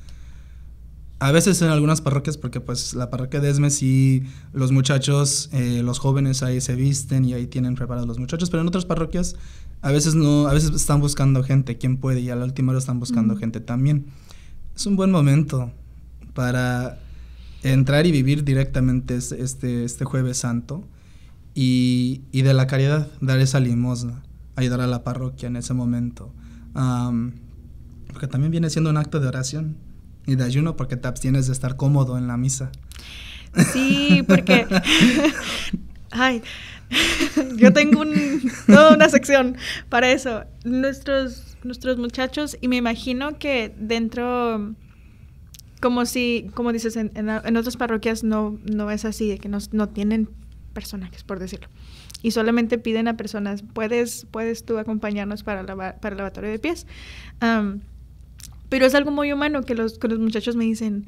A 1.18 1.32
veces 1.32 1.60
en 1.60 1.70
algunas 1.70 2.00
parroquias, 2.00 2.36
porque 2.36 2.60
pues 2.60 2.94
la 2.94 3.10
parroquia 3.10 3.40
de 3.40 3.50
Esme 3.50 3.70
sí, 3.70 4.22
los 4.52 4.70
muchachos, 4.70 5.50
eh, 5.52 5.82
los 5.82 5.98
jóvenes 5.98 6.44
ahí 6.44 6.60
se 6.60 6.76
visten 6.76 7.24
y 7.24 7.34
ahí 7.34 7.48
tienen 7.48 7.74
preparados 7.74 8.06
los 8.06 8.20
muchachos, 8.20 8.48
pero 8.48 8.60
en 8.60 8.68
otras 8.68 8.84
parroquias 8.84 9.34
a 9.82 9.90
veces 9.90 10.14
no, 10.14 10.46
a 10.46 10.54
veces 10.54 10.70
están 10.70 11.00
buscando 11.00 11.42
gente, 11.42 11.76
quien 11.76 11.96
puede, 11.96 12.20
y 12.20 12.30
a 12.30 12.36
la 12.36 12.44
última 12.44 12.70
hora 12.70 12.78
están 12.78 13.00
buscando 13.00 13.34
mm. 13.34 13.38
gente 13.38 13.58
también. 13.58 14.06
Es 14.76 14.86
un 14.86 14.94
buen 14.94 15.10
momento 15.10 15.72
para 16.32 17.00
entrar 17.64 18.06
y 18.06 18.12
vivir 18.12 18.44
directamente 18.44 19.16
este, 19.16 19.82
este 19.82 20.04
jueves 20.04 20.36
santo 20.36 20.84
y, 21.56 22.20
y 22.30 22.42
de 22.42 22.54
la 22.54 22.68
caridad, 22.68 23.10
dar 23.20 23.40
esa 23.40 23.58
limosna 23.58 24.22
ayudar 24.56 24.80
a 24.80 24.86
la 24.86 25.02
parroquia 25.04 25.48
en 25.48 25.56
ese 25.56 25.74
momento. 25.74 26.32
Um, 26.74 27.32
porque 28.08 28.26
también 28.28 28.50
viene 28.50 28.70
siendo 28.70 28.90
un 28.90 28.96
acto 28.96 29.20
de 29.20 29.28
oración 29.28 29.76
y 30.26 30.36
de 30.36 30.44
ayuno 30.44 30.76
porque 30.76 30.96
te 30.96 31.08
abstienes 31.08 31.46
de 31.46 31.52
estar 31.52 31.76
cómodo 31.76 32.16
en 32.18 32.26
la 32.26 32.36
misa. 32.36 32.70
Sí, 33.72 34.24
porque... 34.26 34.66
Ay, 36.10 36.42
yo 37.56 37.72
tengo 37.72 38.00
un, 38.00 38.52
toda 38.66 38.94
una 38.94 39.08
sección 39.08 39.56
para 39.88 40.12
eso. 40.12 40.44
Nuestros, 40.64 41.56
nuestros 41.64 41.98
muchachos, 41.98 42.56
y 42.60 42.68
me 42.68 42.76
imagino 42.76 43.38
que 43.38 43.74
dentro, 43.76 44.74
como 45.80 46.06
si, 46.06 46.50
como 46.54 46.72
dices, 46.72 46.96
en, 46.96 47.10
en, 47.14 47.28
en 47.28 47.56
otras 47.56 47.76
parroquias 47.76 48.22
no, 48.22 48.58
no 48.64 48.90
es 48.92 49.04
así, 49.04 49.28
de 49.28 49.38
que 49.38 49.48
no, 49.48 49.58
no 49.72 49.88
tienen 49.88 50.30
personajes, 50.72 51.24
por 51.24 51.40
decirlo 51.40 51.68
y 52.24 52.30
solamente 52.30 52.78
piden 52.78 53.06
a 53.06 53.18
personas, 53.18 53.62
¿puedes, 53.74 54.26
puedes 54.30 54.64
tú 54.64 54.78
acompañarnos 54.78 55.42
para, 55.42 55.62
lava, 55.62 55.96
para 55.96 56.14
el 56.14 56.16
lavatorio 56.16 56.50
de 56.50 56.58
pies? 56.58 56.86
Um, 57.42 57.80
pero 58.70 58.86
es 58.86 58.94
algo 58.94 59.10
muy 59.10 59.30
humano 59.30 59.60
que 59.62 59.74
los, 59.74 59.98
que 59.98 60.08
los 60.08 60.18
muchachos 60.18 60.56
me 60.56 60.64
dicen, 60.64 61.04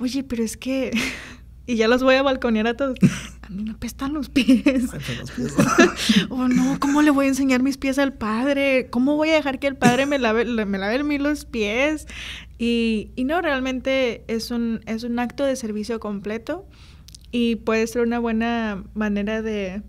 oye, 0.00 0.24
pero 0.24 0.42
es 0.42 0.56
que... 0.56 0.90
y 1.68 1.76
ya 1.76 1.86
los 1.86 2.02
voy 2.02 2.16
a 2.16 2.22
balconear 2.24 2.66
a 2.66 2.76
todos. 2.76 2.98
A 3.42 3.48
mí 3.48 3.62
me 3.62 3.70
apestan 3.70 4.12
los 4.12 4.28
pies. 4.28 4.92
los 4.92 5.30
pies. 5.30 5.54
oh, 6.30 6.48
no, 6.48 6.80
¿cómo 6.80 7.00
le 7.00 7.12
voy 7.12 7.26
a 7.26 7.28
enseñar 7.28 7.62
mis 7.62 7.78
pies 7.78 7.96
al 8.00 8.12
padre? 8.12 8.88
¿Cómo 8.90 9.14
voy 9.14 9.28
a 9.28 9.34
dejar 9.34 9.60
que 9.60 9.68
el 9.68 9.76
padre 9.76 10.04
me 10.04 10.18
lave, 10.18 10.44
me 10.66 10.78
lave 10.78 10.96
a 10.96 11.04
mí 11.04 11.16
los 11.16 11.44
pies? 11.44 12.08
Y, 12.58 13.12
y 13.14 13.22
no, 13.22 13.40
realmente 13.40 14.24
es 14.26 14.50
un, 14.50 14.80
es 14.86 15.04
un 15.04 15.20
acto 15.20 15.44
de 15.44 15.54
servicio 15.54 16.00
completo 16.00 16.66
y 17.30 17.54
puede 17.54 17.86
ser 17.86 18.02
una 18.02 18.18
buena 18.18 18.82
manera 18.94 19.42
de, 19.42 19.84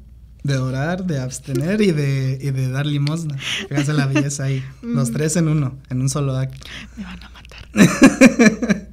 de 0.48 0.58
orar, 0.58 1.06
de 1.06 1.20
abstener 1.20 1.82
y 1.82 1.92
de, 1.92 2.40
y 2.42 2.52
de 2.52 2.70
dar 2.70 2.86
limosna. 2.86 3.38
Fíjense 3.70 3.94
la 3.94 4.08
belleza 4.08 4.46
ahí. 4.46 4.64
Los 4.82 5.12
tres 5.12 5.36
en 5.36 5.50
uno, 5.50 5.78
en 5.90 6.02
un 6.02 6.10
solo 6.10 6.36
acto. 6.36 6.66
Me 6.96 7.04
van 7.04 7.20
a 7.22 7.30
matar. 7.30 7.70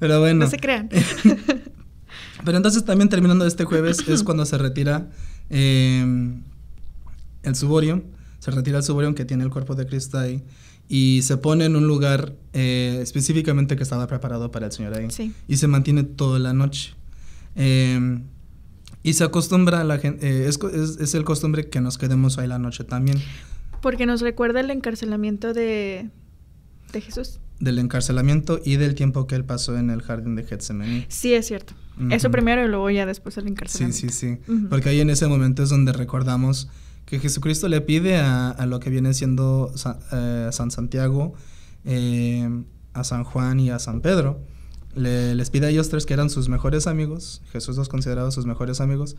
Pero 0.00 0.20
bueno. 0.20 0.46
No 0.46 0.50
se 0.50 0.58
crean. 0.58 0.88
Pero 2.44 2.56
entonces 2.56 2.84
también 2.84 3.08
terminando 3.08 3.46
este 3.46 3.64
jueves 3.64 4.06
es 4.08 4.22
cuando 4.22 4.44
se 4.44 4.58
retira 4.58 5.08
eh, 5.50 6.34
el 7.42 7.54
suborio. 7.54 8.02
Se 8.38 8.50
retira 8.50 8.78
el 8.78 8.84
suborio 8.84 9.14
que 9.14 9.24
tiene 9.24 9.44
el 9.44 9.50
cuerpo 9.50 9.74
de 9.74 9.86
Cristo 9.86 10.18
ahí. 10.18 10.42
Y 10.88 11.22
se 11.22 11.36
pone 11.38 11.64
en 11.64 11.76
un 11.76 11.86
lugar 11.86 12.34
eh, 12.52 12.98
específicamente 13.02 13.76
que 13.76 13.82
estaba 13.82 14.06
preparado 14.06 14.50
para 14.50 14.66
el 14.66 14.72
Señor 14.72 14.94
ahí. 14.94 15.10
Sí. 15.10 15.32
Y 15.48 15.56
se 15.56 15.66
mantiene 15.68 16.02
toda 16.02 16.38
la 16.38 16.52
noche. 16.52 16.94
Eh, 17.56 18.18
y 19.04 19.12
se 19.12 19.22
acostumbra 19.22 19.82
a 19.82 19.84
la 19.84 19.98
gente, 19.98 20.26
eh, 20.26 20.48
es, 20.48 20.58
es, 20.72 20.98
es, 20.98 21.14
el 21.14 21.24
costumbre 21.24 21.68
que 21.68 21.80
nos 21.82 21.98
quedemos 21.98 22.38
ahí 22.38 22.48
la 22.48 22.58
noche 22.58 22.84
también. 22.84 23.18
Porque 23.82 24.06
nos 24.06 24.22
recuerda 24.22 24.60
el 24.60 24.70
encarcelamiento 24.70 25.52
de, 25.52 26.08
de 26.90 27.00
Jesús. 27.02 27.38
Del 27.60 27.78
encarcelamiento 27.78 28.60
y 28.64 28.76
del 28.76 28.94
tiempo 28.94 29.26
que 29.26 29.34
él 29.34 29.44
pasó 29.44 29.76
en 29.76 29.90
el 29.90 30.00
jardín 30.00 30.36
de 30.36 30.44
Getsemaní. 30.44 31.04
Sí, 31.08 31.34
es 31.34 31.46
cierto. 31.46 31.74
Uh 31.98 32.04
-huh. 32.04 32.14
Eso 32.14 32.30
primero 32.30 32.64
y 32.64 32.68
luego 32.68 32.88
ya 32.88 33.04
después 33.04 33.36
el 33.36 33.46
encarcelamiento. 33.46 33.96
Sí, 33.96 34.08
sí, 34.08 34.36
sí. 34.36 34.50
Uh 34.50 34.54
-huh. 34.54 34.68
Porque 34.70 34.88
ahí 34.88 35.00
en 35.00 35.10
ese 35.10 35.26
momento 35.26 35.62
es 35.62 35.68
donde 35.68 35.92
recordamos 35.92 36.68
que 37.04 37.20
Jesucristo 37.20 37.68
le 37.68 37.82
pide 37.82 38.16
a, 38.16 38.48
a 38.48 38.64
lo 38.64 38.80
que 38.80 38.88
viene 38.88 39.12
siendo 39.12 39.70
San, 39.76 39.98
eh, 40.12 40.48
San 40.50 40.70
Santiago, 40.70 41.34
eh, 41.84 42.48
a 42.94 43.04
San 43.04 43.24
Juan 43.24 43.60
y 43.60 43.68
a 43.70 43.78
San 43.78 44.00
Pedro, 44.00 44.40
le, 44.94 45.34
les 45.34 45.50
pide 45.50 45.66
a 45.66 45.70
ellos 45.70 45.88
tres 45.88 46.06
que 46.06 46.14
eran 46.14 46.30
sus 46.30 46.48
mejores 46.48 46.86
amigos, 46.86 47.42
Jesús 47.52 47.76
los 47.76 47.88
consideraba 47.88 48.30
sus 48.30 48.46
mejores 48.46 48.80
amigos, 48.80 49.16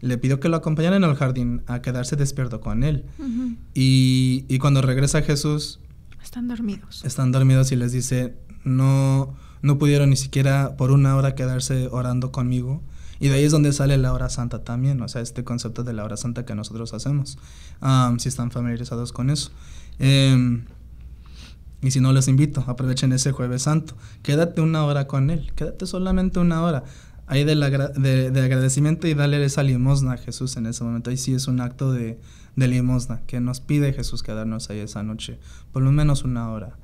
le 0.00 0.18
pidió 0.18 0.40
que 0.40 0.48
lo 0.48 0.56
acompañaran 0.56 1.04
al 1.04 1.16
jardín 1.16 1.62
a 1.66 1.82
quedarse 1.82 2.16
despierto 2.16 2.60
con 2.60 2.84
él. 2.84 3.04
Uh 3.18 3.22
-huh. 3.22 3.56
y, 3.74 4.44
y, 4.48 4.58
cuando 4.58 4.82
regresa 4.82 5.22
Jesús... 5.22 5.80
Están 6.22 6.48
dormidos. 6.48 7.04
Están 7.04 7.32
dormidos 7.32 7.72
y 7.72 7.76
les 7.76 7.92
dice, 7.92 8.36
no, 8.64 9.34
no 9.62 9.78
pudieron 9.78 10.10
ni 10.10 10.16
siquiera 10.16 10.76
por 10.76 10.90
una 10.90 11.16
hora 11.16 11.34
quedarse 11.34 11.88
orando 11.90 12.30
conmigo. 12.32 12.82
Y 13.20 13.28
de 13.28 13.34
ahí 13.34 13.44
es 13.44 13.50
donde 13.52 13.72
sale 13.72 13.98
la 13.98 14.12
hora 14.12 14.28
santa 14.28 14.62
también, 14.62 15.00
o 15.02 15.08
sea, 15.08 15.22
este 15.22 15.42
concepto 15.42 15.82
de 15.82 15.92
la 15.92 16.04
hora 16.04 16.16
santa 16.16 16.44
que 16.44 16.54
nosotros 16.54 16.94
hacemos, 16.94 17.36
um, 17.82 18.18
si 18.20 18.28
están 18.28 18.52
familiarizados 18.52 19.12
con 19.12 19.30
eso. 19.30 19.50
Eh, 19.98 20.62
y 21.80 21.90
si 21.90 22.00
no, 22.00 22.12
les 22.12 22.28
invito, 22.28 22.64
aprovechen 22.66 23.12
ese 23.12 23.32
jueves 23.32 23.62
santo. 23.62 23.94
Quédate 24.22 24.60
una 24.60 24.84
hora 24.84 25.06
con 25.06 25.30
Él, 25.30 25.52
quédate 25.54 25.86
solamente 25.86 26.40
una 26.40 26.62
hora. 26.62 26.84
Ahí 27.26 27.44
de, 27.44 27.54
la, 27.54 27.68
de, 27.70 28.30
de, 28.30 28.40
agradecimiento 28.40 29.06
y 29.06 29.14
darle 29.14 29.44
esa 29.44 29.62
limosna 29.62 30.14
a 30.14 30.16
Jesús 30.16 30.56
en 30.56 30.66
ese 30.66 30.82
momento. 30.82 31.10
Ahí 31.10 31.18
sí 31.18 31.34
es 31.34 31.46
un 31.46 31.60
acto 31.60 31.92
de, 31.92 32.18
de 32.58 32.68
limosna 32.68 33.22
que 33.26 33.40
nos 33.40 33.60
pide 33.60 33.92
Jesús 33.92 34.22
quedarnos 34.22 34.70
ahí 34.70 34.80
esa 34.80 35.02
noche, 35.02 35.38
por 35.72 35.82
lo 35.82 35.92
menos 35.92 36.24
una 36.24 36.50
hora. 36.50 36.76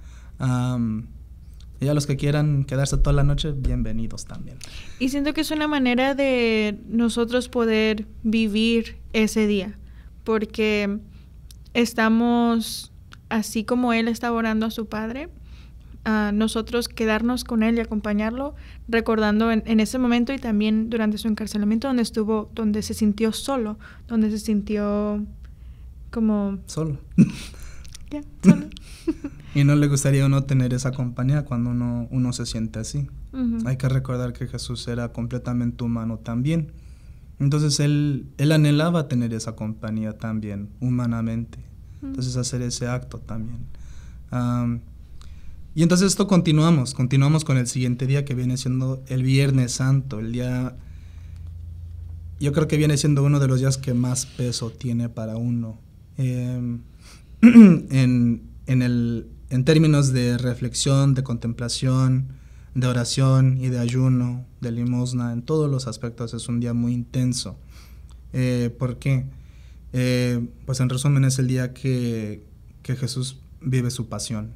Y 1.81 1.89
a 1.89 1.95
los 1.95 2.07
que 2.07 2.17
quieran 2.17 2.65
quedarse 2.65 2.97
toda 2.97 3.13
la 3.13 3.25
noche, 3.25 3.53
bienvenidos 3.53 4.25
también. 4.27 4.59
Y 5.01 5.09
siento 5.09 5.35
que 5.35 5.41
es 5.41 5.51
una 5.51 5.67
manera 5.67 6.15
de 6.15 6.79
nosotros 6.89 7.49
poder 7.49 8.07
vivir 8.23 8.99
ese 9.13 9.47
día, 9.49 9.77
porque 10.23 10.99
estamos 11.75 12.93
así 13.29 13.65
como 13.65 13.93
él 13.93 14.09
estaba 14.09 14.37
orando 14.37 14.67
a 14.67 14.71
su 14.71 14.87
padre, 14.87 15.29
a 16.05 16.33
nosotros 16.33 16.89
quedarnos 16.89 17.45
con 17.45 17.63
él 17.63 17.77
y 17.77 17.81
acompañarlo, 17.81 18.55
recordando 18.89 19.51
en, 19.51 19.63
en, 19.67 19.81
ese 19.81 19.99
momento 19.99 20.33
y 20.33 20.39
también 20.39 20.91
durante 20.91 21.19
su 21.19 21.29
encarcelamiento 21.29 21.89
donde 21.89 22.03
estuvo, 22.03 22.51
donde 22.55 22.83
se 22.83 22.95
sintió 22.95 23.33
solo, 23.33 23.79
donde 24.07 24.31
se 24.31 24.39
sintió 24.39 25.25
como... 26.11 26.59
Solo. 26.67 26.99
Yeah, 28.11 28.23
solo. 28.45 28.67
y 29.55 29.65
no 29.65 29.75
le 29.75 29.89
gustaría 29.89 30.25
uno 30.27 30.45
tener 30.45 30.73
esa 30.73 30.93
compañía 30.93 31.45
cuando 31.45 31.71
uno, 31.71 32.07
uno 32.11 32.33
se 32.33 32.47
siente 32.47 32.79
así. 32.79 33.09
Hay 33.65 33.77
que 33.77 33.89
recordar 33.89 34.33
que 34.33 34.47
Jesús 34.47 34.87
era 34.87 35.09
completamente 35.09 35.83
humano 35.83 36.19
también. 36.19 36.71
Entonces 37.41 37.81
él, 37.81 38.29
él 38.39 38.53
anhelaba 38.53 39.09
tener 39.09 39.35
esa 39.35 39.57
compañía 39.57 40.17
también, 40.17 40.69
humanamente. 40.79 41.59
Entonces 42.05 42.37
hacer 42.37 42.63
ese 42.63 42.87
acto 42.87 43.19
también. 43.19 43.67
y 45.75 45.83
entonces 45.83 46.09
esto 46.09 46.27
continuamos, 46.27 46.95
continuamos 46.95 47.45
con 47.45 47.57
el 47.57 47.67
siguiente 47.67 48.07
día 48.07 48.25
que 48.25 48.35
viene 48.35 48.57
siendo 48.57 49.03
el 49.09 49.23
Viernes 49.23 49.73
Santo, 49.73 50.21
el 50.21 50.33
día, 50.33 50.77
yo 52.41 52.53
creo 52.53 52.69
que 52.69 52.77
viene 52.77 52.97
siendo 52.97 53.23
uno 53.23 53.41
de 53.41 53.49
los 53.49 53.61
días 53.61 53.79
que 53.79 53.95
más 53.95 54.27
peso 54.27 54.71
tiene 54.71 55.09
para 55.09 55.37
uno. 55.37 55.79
Em, 56.17 56.81
en, 57.43 58.43
en, 58.67 58.83
el, 58.83 59.29
en 59.51 59.65
términos 59.65 60.13
de 60.13 60.39
reflexión, 60.39 61.15
de 61.15 61.23
contemplación, 61.23 62.29
de 62.75 62.87
oración 62.87 63.59
y 63.61 63.69
de 63.69 63.79
ayuno, 63.79 64.45
de 64.61 64.73
limosna, 64.73 65.33
en 65.33 65.43
todos 65.43 65.71
los 65.71 65.87
aspectos 65.87 66.35
es 66.35 66.49
un 66.49 66.61
día 66.61 66.75
muy 66.75 66.93
intenso. 66.93 67.57
Eh, 68.33 68.75
¿Por 68.79 68.99
qué? 68.99 69.25
Eh, 69.97 70.45
pues 70.67 70.81
en 70.81 70.89
resumen 70.89 71.25
es 71.25 71.39
el 71.39 71.47
día 71.47 71.73
que, 71.73 72.43
Jesús 72.83 73.39
vive 73.61 73.91
su 73.93 74.09
pasión. 74.09 74.51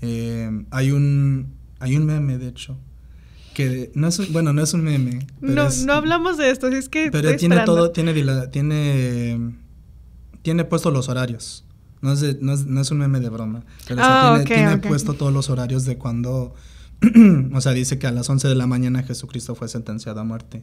Eh, 0.00 0.64
hay, 0.70 0.90
un, 0.92 1.52
hay 1.78 1.94
un 1.94 2.06
meme, 2.06 2.38
de 2.38 2.48
hecho, 2.48 2.78
que 3.52 3.92
no 3.94 4.08
es 4.08 4.32
bueno, 4.32 4.54
no 4.54 4.62
es 4.62 4.72
un 4.72 4.82
meme. 4.82 5.26
no, 5.42 5.68
no 5.68 5.92
hablamos 5.92 6.38
de 6.38 6.50
esto, 6.50 6.68
es 6.68 6.88
que... 6.88 7.10
Pero 7.12 7.36
tiene 7.36 7.60
todo, 7.66 7.90
tiene, 7.90 8.14
tiene, 8.50 9.54
tiene 10.40 10.64
puesto 10.64 10.90
los 10.90 11.10
horarios. 11.10 11.66
No 12.00 12.14
es, 12.14 12.40
no, 12.40 12.80
es, 12.80 12.90
un 12.90 12.96
meme 12.96 13.20
de 13.20 13.28
broma. 13.28 13.62
Pero 13.86 14.00
ah, 14.02 14.40
tiene, 14.46 14.78
puesto 14.78 15.12
todos 15.12 15.34
los 15.34 15.50
horarios 15.50 15.84
de 15.84 15.98
cuando 15.98 16.54
o 17.54 17.60
sea, 17.60 17.72
dice 17.72 17.98
que 17.98 18.06
a 18.06 18.12
las 18.12 18.28
11 18.28 18.48
de 18.48 18.54
la 18.54 18.66
mañana 18.66 19.02
Jesucristo 19.02 19.54
fue 19.54 19.68
sentenciado 19.68 20.20
a 20.20 20.24
muerte. 20.24 20.62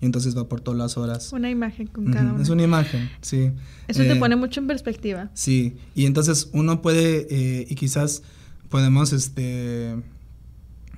Y 0.00 0.04
entonces 0.04 0.36
va 0.36 0.48
por 0.48 0.60
todas 0.60 0.78
las 0.78 0.96
horas. 0.98 1.32
Una 1.32 1.48
imagen 1.48 1.86
con 1.86 2.12
cada 2.12 2.32
uno. 2.32 2.42
Es 2.42 2.50
una 2.50 2.62
imagen, 2.62 3.08
sí. 3.22 3.52
Eso 3.88 4.02
te 4.02 4.12
eh, 4.12 4.16
pone 4.16 4.36
mucho 4.36 4.60
en 4.60 4.66
perspectiva. 4.66 5.30
Sí, 5.32 5.76
y 5.94 6.04
entonces 6.04 6.50
uno 6.52 6.82
puede, 6.82 7.26
eh, 7.30 7.66
y 7.68 7.74
quizás 7.76 8.22
podemos, 8.68 9.14
este, 9.14 9.96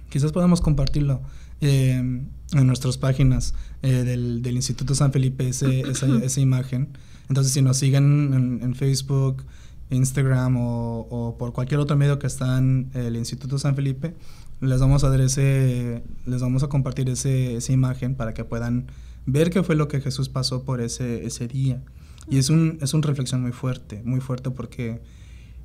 quizás 0.09 0.33
podemos 0.33 0.61
compartirlo 0.61 1.23
eh, 1.61 1.93
en 1.95 2.67
nuestras 2.67 2.99
páginas 2.99 3.55
del, 3.83 4.45
Instituto 4.47 4.97
San 4.97 5.13
Felipe, 5.13 5.49
ese, 5.49 5.81
esa, 6.25 6.41
imagen. 6.41 6.89
Entonces, 7.29 7.53
si 7.53 7.63
nos 7.63 7.77
siguen 7.77 8.61
en, 8.63 8.75
Facebook, 8.75 9.45
Instagram 9.91 10.57
o, 10.57 11.07
o, 11.09 11.39
por 11.39 11.53
cualquier 11.53 11.79
otro 11.79 11.97
medio 11.97 12.19
que 12.19 12.27
está 12.27 12.59
en 12.59 12.91
el 12.95 13.15
Instituto 13.15 13.59
San 13.59 13.77
Felipe, 13.77 14.17
les 14.61 14.81
vamos 14.81 15.05
a 15.05 15.11
dar 15.11 15.21
ese, 15.21 16.03
les 16.27 16.41
vamos 16.41 16.63
a 16.63 16.69
compartir 16.69 17.09
ese, 17.09 17.57
esa 17.57 17.73
imagen 17.73 18.15
para 18.15 18.35
que 18.35 18.45
puedan 18.45 18.87
ver 19.27 19.51
qué 19.51 19.63
fue 19.63 19.77
lo 19.77 19.89
que 19.89 20.01
Jesús 20.01 20.29
pasó 20.29 20.65
por 20.65 20.81
ese, 20.81 21.25
ese 21.27 21.47
día. 21.49 21.83
Y 22.29 22.39
es 22.39 22.51
un, 22.51 22.79
es 22.81 22.93
una 22.95 23.07
reflexión 23.07 23.43
muy 23.43 23.53
fuerte, 23.53 24.03
muy 24.05 24.21
fuerte 24.21 24.51
porque 24.51 25.01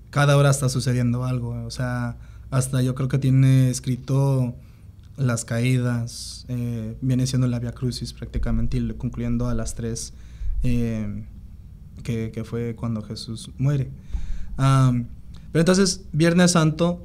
cada 0.09 0.37
hora 0.37 0.51
está 0.51 0.69
sucediendo 0.69 1.25
algo. 1.25 1.63
O 1.65 1.71
sea, 1.71 2.17
hasta 2.51 2.81
yo 2.81 2.93
creo 2.95 3.09
que 3.09 3.17
tiene 3.17 3.69
escrito 3.69 4.55
las 5.17 5.45
caídas, 5.45 6.45
eh, 6.47 6.97
viene 7.01 7.27
siendo 7.27 7.47
la 7.47 7.59
Via 7.59 7.71
Crucis 7.71 8.13
prácticamente, 8.13 8.77
y 8.77 8.93
concluyendo 8.93 9.47
a 9.47 9.53
las 9.53 9.75
tres, 9.75 10.13
eh, 10.63 11.25
que, 12.03 12.31
que, 12.31 12.43
fue 12.43 12.75
cuando 12.75 13.01
Jesús 13.01 13.51
muere. 13.57 13.91
pero 14.55 15.61
entonces, 15.61 16.05
Viernes 16.11 16.51
Santo 16.51 17.03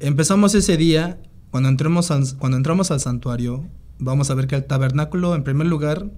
empezamos 0.00 0.54
ese 0.54 0.76
día, 0.76 1.20
cuando, 1.50 1.68
entremos 1.68 2.12
cuando 2.38 2.56
entramos 2.56 2.90
al 2.90 3.00
santuario, 3.00 3.66
vamos 3.98 4.30
a 4.30 4.34
ver 4.34 4.46
que 4.46 4.56
el 4.56 4.64
tabernáculo, 4.64 5.34
en 5.34 5.44
primer 5.44 5.66
lugar, 5.66 6.10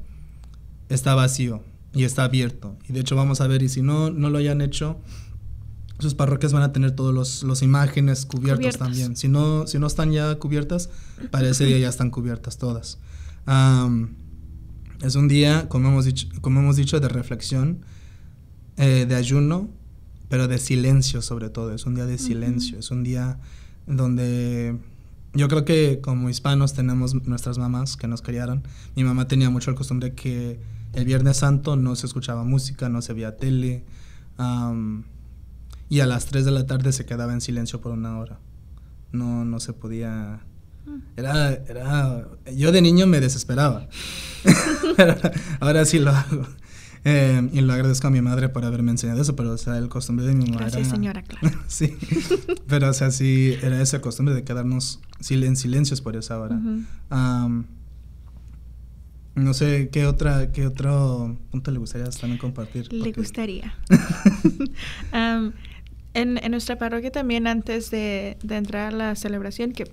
está 0.89 1.15
vacío 1.15 1.63
y 1.95 2.05
está 2.05 2.25
abierto. 2.25 2.77
Y 2.89 2.93
de 2.93 3.01
hecho 3.01 3.17
vamos 3.17 3.41
a 3.41 3.47
ver, 3.47 3.63
y 3.63 3.69
si 3.69 3.83
no, 3.83 4.11
no 4.11 4.31
lo 4.31 4.39
hayan 4.39 4.61
hecho, 4.61 5.01
sus 5.99 6.15
parroquias 6.15 6.53
van 6.53 6.63
a 6.63 6.73
tener 6.73 6.93
todas 6.93 7.15
los, 7.15 7.43
los 7.43 7.63
imágenes 7.63 8.27
cubiertas 8.27 8.79
también. 8.79 9.17
Si 9.17 9.29
no, 9.29 9.67
si 9.67 9.79
no 9.79 9.87
están 9.87 10.13
ya 10.13 10.35
cubiertas, 10.37 10.91
para 11.31 11.49
ese 11.49 11.67
día 11.67 11.79
ya 11.79 11.89
están 11.89 12.11
cubiertas 12.11 12.59
todas. 12.59 12.99
es 15.03 15.15
un 15.15 15.29
día, 15.29 15.69
como 15.69 15.89
hemos 15.89 16.05
dicho, 16.05 16.29
como 16.41 16.61
hemos 16.61 16.77
dicho 16.77 17.01
de 17.01 17.09
reflexión, 17.09 17.85
eh, 18.77 19.05
de 19.07 19.15
ayuno, 19.15 19.69
pero 20.29 20.49
de 20.49 20.59
silencio 20.59 21.23
sobre 21.23 21.51
todo. 21.51 21.75
Es 21.75 21.87
un 21.87 21.95
día 21.95 22.07
de 22.07 22.19
silencio, 22.19 22.79
es 22.79 22.91
un 22.91 23.03
día 23.03 23.39
donde 23.91 24.79
yo 25.33 25.49
creo 25.49 25.65
que 25.65 26.01
como 26.01 26.29
hispanos 26.29 26.75
tenemos 26.75 27.15
nuestras 27.27 27.59
mamás 27.59 27.97
que 27.97 28.09
nos 28.09 28.23
criaron. 28.23 28.63
Mi 28.97 29.05
mamá 29.05 29.29
tenía 29.29 29.51
mucho 29.51 29.71
el 29.71 29.77
costumbre 29.77 30.15
que 30.15 30.61
el 30.93 31.05
Viernes 31.05 31.39
Santo 31.39 31.77
no 31.77 31.95
se 31.97 32.07
escuchaba 32.07 32.45
música, 32.45 32.89
no 32.89 33.03
se 33.03 33.13
veía 33.13 33.37
tele. 33.37 33.85
y 35.89 36.01
a 36.01 36.07
las 36.07 36.27
3 36.27 36.45
de 36.45 36.51
la 36.51 36.67
tarde 36.67 36.93
se 36.93 37.07
quedaba 37.07 37.33
en 37.33 37.41
silencio 37.41 37.81
por 37.81 37.93
una 37.93 38.19
hora. 38.19 38.39
No, 39.13 39.45
no 39.45 39.61
se 39.61 39.73
podía... 39.73 40.41
Era, 41.17 41.53
era... 41.53 42.27
Yo 42.57 42.73
de 42.73 42.83
niño 42.83 43.07
me 43.07 43.21
desesperaba. 43.21 43.89
ahora 45.61 45.85
sí 45.85 45.99
lo 45.99 46.11
hago. 46.11 46.47
Eh, 47.05 47.49
y 47.53 47.61
lo 47.63 47.73
agradezco 47.73 48.09
a 48.09 48.11
mi 48.11 48.21
madre 48.21 48.51
por 48.51 48.65
haberme 48.65 48.91
enseñado 48.91 49.23
eso, 49.23 49.35
pero 49.35 49.53
o 49.53 49.59
sea, 49.59 49.79
el 49.79 49.89
costumbre 49.89 50.27
de 50.27 50.35
mi 50.35 50.45
mamá 50.45 50.61
Gracias, 50.61 50.89
señora, 50.89 51.23
claro. 51.27 51.59
sí, 51.67 51.97
pero 52.67 52.91
o 52.91 52.93
sea, 52.93 53.11
sí, 53.11 53.55
era 53.63 53.81
esa 53.81 54.01
costumbre 54.01 54.35
de 54.35 54.45
quedarnos 54.45 55.01
en 55.31 55.57
silencios 55.57 56.03
por 56.03 56.17
esa 56.17 56.39
hora. 56.39 56.61
no 59.35 59.55
sé, 59.55 59.89
¿qué, 59.91 60.07
otra, 60.07 60.53
¿qué 60.53 60.67
otro 60.67 61.39
punto 61.51 61.71
le 61.71 61.79
gustaría 61.79 62.09
también 62.11 62.39
compartir? 62.39 62.93
Le 62.93 63.13
gustaría. 63.13 63.75
en, 65.13 65.55
en, 66.15 66.51
nuestra 66.51 66.77
parroquia 66.77 67.11
también, 67.11 67.47
antes 67.47 67.91
de, 67.91 68.37
de 68.43 68.57
entrar 68.57 68.93
a 68.93 68.97
la 68.97 69.15
celebración, 69.15 69.73
que 69.73 69.91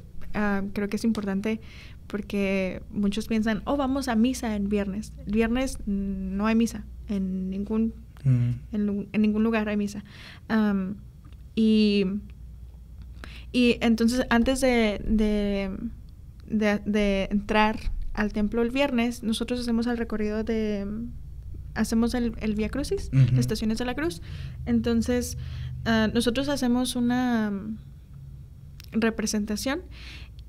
creo 0.74 0.90
que 0.90 0.98
es 0.98 1.04
importante 1.06 1.62
porque 2.08 2.84
muchos 2.90 3.28
piensan, 3.28 3.62
oh, 3.66 3.76
vamos 3.78 4.08
a 4.08 4.16
misa 4.16 4.56
el 4.56 4.68
viernes. 4.68 5.14
El 5.26 5.34
viernes 5.34 5.78
no 5.86 6.48
hay 6.48 6.56
misa 6.56 6.84
en 7.10 7.50
ningún, 7.50 7.94
en, 8.24 9.08
ningún 9.18 9.44
lugar 9.44 9.70
hay 9.70 9.78
misa. 9.78 10.04
y, 11.56 12.06
y 13.52 13.78
entonces 13.82 14.26
antes 14.30 14.62
de, 14.62 15.02
de, 16.48 17.28
entrar 17.32 17.80
al 18.14 18.34
templo 18.34 18.62
el 18.62 18.72
viernes, 18.72 19.24
nosotros 19.24 19.60
hacemos 19.60 19.88
el 19.88 19.98
recorrido 19.98 20.44
de... 20.44 20.88
Hacemos 21.76 22.16
el, 22.16 22.34
el 22.40 22.56
Via 22.56 22.70
Crucis, 22.70 23.12
las 23.12 23.38
estaciones 23.38 23.78
de 23.78 23.86
la 23.86 23.94
cruz. 23.94 24.24
Entonces, 24.66 25.38
ah, 25.86 26.08
nosotros 26.12 26.50
hacemos 26.50 26.96
una 26.96 27.54
representación 28.92 29.82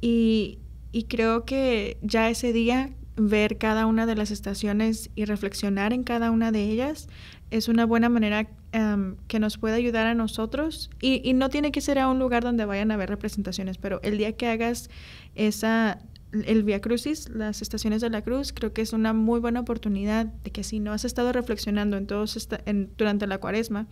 y, 0.01 0.59
y 0.91 1.05
creo 1.05 1.45
que 1.45 1.99
ya 2.01 2.31
ese 2.31 2.55
día 2.55 2.95
ver 3.19 3.59
cada 3.59 3.87
una 3.87 4.07
de 4.07 4.15
las 4.15 4.31
estaciones 4.31 5.11
y 5.15 5.25
reflexionar 5.25 5.93
en 5.93 6.05
cada 6.05 6.31
una 6.31 6.53
de 6.53 6.65
ellas 6.65 7.09
es 7.51 7.69
una 7.69 7.85
buena 7.85 8.09
manera 8.09 8.49
em, 8.73 9.17
que 9.27 9.41
nos 9.41 9.59
puede 9.59 9.75
ayudar 9.75 10.07
a 10.07 10.15
nosotros. 10.15 10.91
Y, 11.01 11.33
no 11.35 11.49
tiene 11.49 11.73
que 11.73 11.81
ser 11.81 11.99
a 11.99 12.09
un 12.09 12.19
lugar 12.19 12.43
donde 12.43 12.65
vayan 12.65 12.91
a 12.91 12.95
haber 12.95 13.09
representaciones, 13.09 13.79
pero 13.79 14.01
el 14.03 14.19
día 14.19 14.33
que 14.33 14.47
hagas 14.47 14.91
esa 15.35 15.99
el 16.31 16.63
Via 16.63 16.83
Crucis, 16.83 17.31
las 17.31 17.63
estaciones 17.63 18.03
de 18.03 18.11
la 18.11 18.21
cruz, 18.21 18.53
creo 18.53 18.75
que 18.75 18.83
es 18.83 18.93
una 18.93 19.15
muy 19.15 19.41
buena 19.41 19.61
oportunidad 19.61 20.27
de 20.27 20.51
que 20.51 20.63
si 20.63 20.79
no 20.79 20.93
has 20.93 21.07
estado 21.07 21.33
reflexionando 21.33 21.97
en 21.97 22.07
todos 22.07 22.49
en, 22.67 22.91
durante 22.99 23.27
la 23.27 23.39
cuaresma 23.39 23.87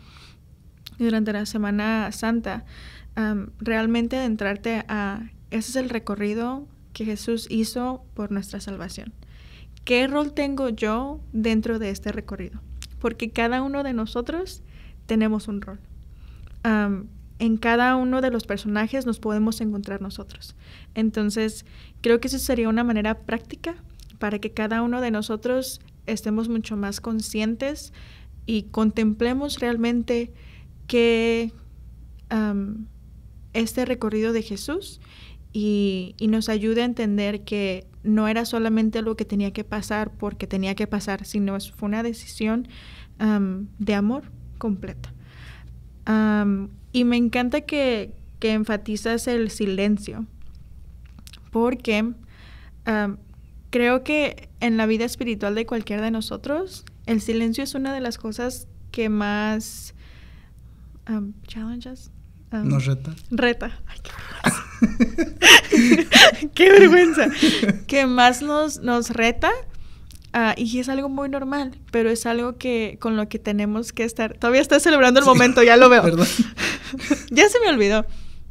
y 0.99 1.05
durante 1.05 1.33
la 1.33 1.47
Semana 1.47 2.13
Santa, 2.13 2.67
um, 3.17 3.47
realmente 3.59 4.19
adentrarte 4.19 4.85
a 4.87 5.31
ese 5.51 5.71
es 5.71 5.77
el 5.77 5.89
recorrido 5.89 6.69
que 6.97 7.05
Jesús 7.05 7.47
hizo 7.51 8.07
por 8.15 8.33
nuestra 8.33 8.59
salvación. 8.59 9.13
¿Qué 9.85 10.07
rol 10.07 10.33
tengo 10.33 10.71
yo 10.71 11.21
dentro 11.35 11.79
de 11.79 11.91
este 11.91 12.11
recorrido? 12.11 12.63
Porque 13.01 13.29
cada 13.29 13.61
uno 13.61 13.83
de 13.83 13.93
nosotros 13.93 14.63
tenemos 15.05 15.47
un 15.47 15.61
rol. 15.61 15.79
en 17.39 17.57
cada 17.59 17.97
uno 17.97 18.21
de 18.21 18.31
los 18.31 18.47
personajes 18.47 19.07
nos 19.07 19.21
podemos 19.21 19.61
encontrar 19.61 20.01
nosotros. 20.01 20.55
Entonces, 20.95 21.67
creo 22.01 22.21
que 22.21 22.29
eso 22.29 22.39
sería 22.39 22.69
una 22.69 22.85
manera 22.85 23.21
práctica 23.21 23.77
para 24.19 24.39
que 24.39 24.53
cada 24.53 24.83
uno 24.83 25.01
de 25.01 25.11
nosotros 25.11 25.81
estemos 26.07 26.49
mucho 26.49 26.77
más 26.77 27.01
conscientes 27.01 27.93
y 28.47 28.65
contemplemos 28.65 29.59
realmente 29.59 30.33
que 30.87 31.53
este 33.53 33.85
recorrido 33.85 34.33
de 34.33 34.43
Jesús 34.43 35.01
y, 35.59 36.15
nos 36.29 36.51
ayude 36.51 36.83
a 36.83 36.85
entender 36.85 37.43
que 37.45 37.87
no 38.03 38.29
era 38.29 38.45
solamente 38.45 39.01
lo 39.01 39.17
que 39.17 39.25
tenía 39.25 39.55
que 39.55 39.65
pasar 39.65 40.11
porque 40.11 40.47
tenía 40.47 40.75
que 40.75 40.87
pasar, 40.87 41.25
sino 41.25 41.59
fue 41.59 41.89
una 41.89 42.03
decisión 42.03 42.69
de 43.79 43.95
amor 43.95 44.25
completa. 44.59 45.15
Y 46.93 47.05
me 47.05 47.17
encanta 47.17 47.63
que, 47.63 48.13
que 48.39 48.53
enfatizas 48.53 49.27
el 49.29 49.49
silencio, 49.51 50.27
porque 51.51 52.13
creo 53.71 54.05
que 54.05 54.51
en 54.61 54.77
la 54.77 54.85
vida 54.85 55.07
espiritual 55.07 55.55
de 55.55 55.65
cualquiera 55.65 56.03
de 56.03 56.11
nosotros, 56.11 56.85
el 57.07 57.23
silencio 57.23 57.65
es 57.65 57.75
una 57.75 57.95
de 57.95 58.03
las 58.03 58.19
cosas 58.19 58.69
que 58.91 59.09
más 59.09 59.95
um, 61.09 61.33
challenges. 61.47 62.11
¿Nos 62.53 62.85
reta? 62.85 63.15
reta. 63.31 63.81
Ay, 63.87 63.99
qué. 64.03 64.11
qué 66.55 66.71
vergüenza. 66.71 67.29
que 67.87 68.07
más 68.07 68.43
nos, 68.43 68.81
nos 68.81 69.11
reta. 69.11 69.51
ah, 70.33 70.55
y 70.57 70.79
es 70.79 70.89
algo 70.89 71.09
muy 71.09 71.29
normal, 71.29 71.79
pero 71.91 72.11
es 72.11 72.27
algo 72.27 72.57
que 72.57 72.99
con 73.01 73.17
lo 73.17 73.29
que 73.29 73.39
tenemos 73.39 73.93
que 73.93 74.05
estar. 74.05 74.35
Todavía 74.39 74.61
estás 74.61 74.83
celebrando 74.83 75.21
el 75.21 75.25
Sí. 75.25 75.31
momento, 75.31 75.63
ya 75.63 75.77
lo 75.77 75.89
veo. 75.89 76.03
Perdón. 76.03 76.27
ya 77.31 77.49
se 77.49 77.61
me 77.61 77.69
olvidó. 77.69 78.07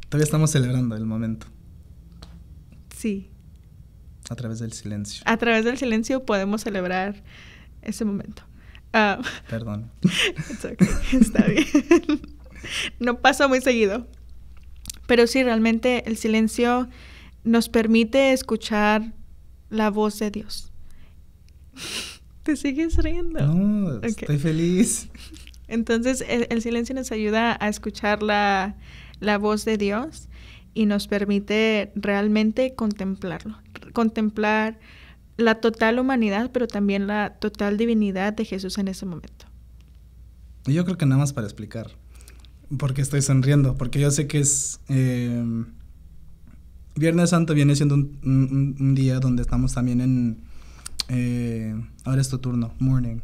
Todavía 0.08 0.24
estamos 0.24 0.50
celebrando 0.50 0.94
el 0.96 1.04
momento 1.04 1.46
Sí. 2.96 3.28
a 4.30 4.36
través 4.36 4.58
del 4.60 4.72
silencio. 4.72 5.22
A 5.26 5.36
través 5.36 5.64
del 5.64 5.76
silencio 5.78 6.24
podemos 6.24 6.62
celebrar 6.62 7.22
ese 7.82 8.04
momento. 8.04 8.42
Ah, 8.92 9.20
Perdón. 9.50 9.90
It's 10.02 10.64
okay, 10.64 10.88
Está 11.12 11.44
bien. 11.44 11.66
No 12.98 13.18
pasa 13.20 13.46
muy 13.48 13.60
seguido. 13.60 14.06
Pero 15.06 15.26
sí, 15.26 15.42
realmente 15.42 16.08
el 16.08 16.16
silencio 16.16 16.88
nos 17.44 17.68
permite 17.68 18.32
escuchar 18.32 19.12
la 19.70 19.90
voz 19.90 20.18
de 20.18 20.30
Dios. 20.30 20.72
Te 22.42 22.56
sigues 22.56 22.96
riendo. 22.98 23.44
No, 23.44 24.02
estoy 24.02 24.38
feliz. 24.38 25.08
Entonces, 25.68 26.24
el, 26.28 26.46
el 26.50 26.62
silencio 26.62 26.94
nos 26.94 27.10
ayuda 27.10 27.56
a 27.60 27.68
escuchar 27.68 28.22
la, 28.22 28.76
la 29.18 29.38
voz 29.38 29.64
de 29.64 29.76
Dios 29.78 30.28
y 30.74 30.86
nos 30.86 31.08
permite 31.08 31.90
realmente 31.96 32.74
contemplarlo. 32.74 33.58
Contemplar 33.92 34.78
la 35.36 35.56
total 35.56 35.98
humanidad, 35.98 36.50
pero 36.52 36.66
también 36.68 37.06
la 37.06 37.34
total 37.38 37.76
divinidad 37.76 38.32
de 38.32 38.44
Jesús 38.44 38.78
en 38.78 38.88
ese 38.88 39.06
momento. 39.06 39.46
Yo 40.66 40.84
creo 40.84 40.98
que 40.98 41.06
nada 41.06 41.18
más 41.18 41.32
para 41.32 41.46
explicar 41.46 41.90
por 42.78 42.94
qué 42.94 43.02
estoy 43.02 43.22
sonriendo, 43.22 43.76
porque 43.76 44.00
yo 44.00 44.10
sé 44.10 44.26
que 44.26 44.40
es... 44.40 44.80
eh, 44.88 45.64
Viernes 46.98 47.30
Santo 47.30 47.52
viene 47.54 47.76
siendo 47.76 47.94
un, 47.94 48.18
un- 48.24 48.76
un 48.80 48.94
día 48.94 49.20
donde 49.20 49.42
estamos 49.42 49.74
también 49.74 50.00
en... 50.00 50.38
eh, 51.08 51.74
ahora 52.04 52.20
es 52.22 52.28
tu 52.28 52.38
turno, 52.38 52.72
morning. 52.78 53.18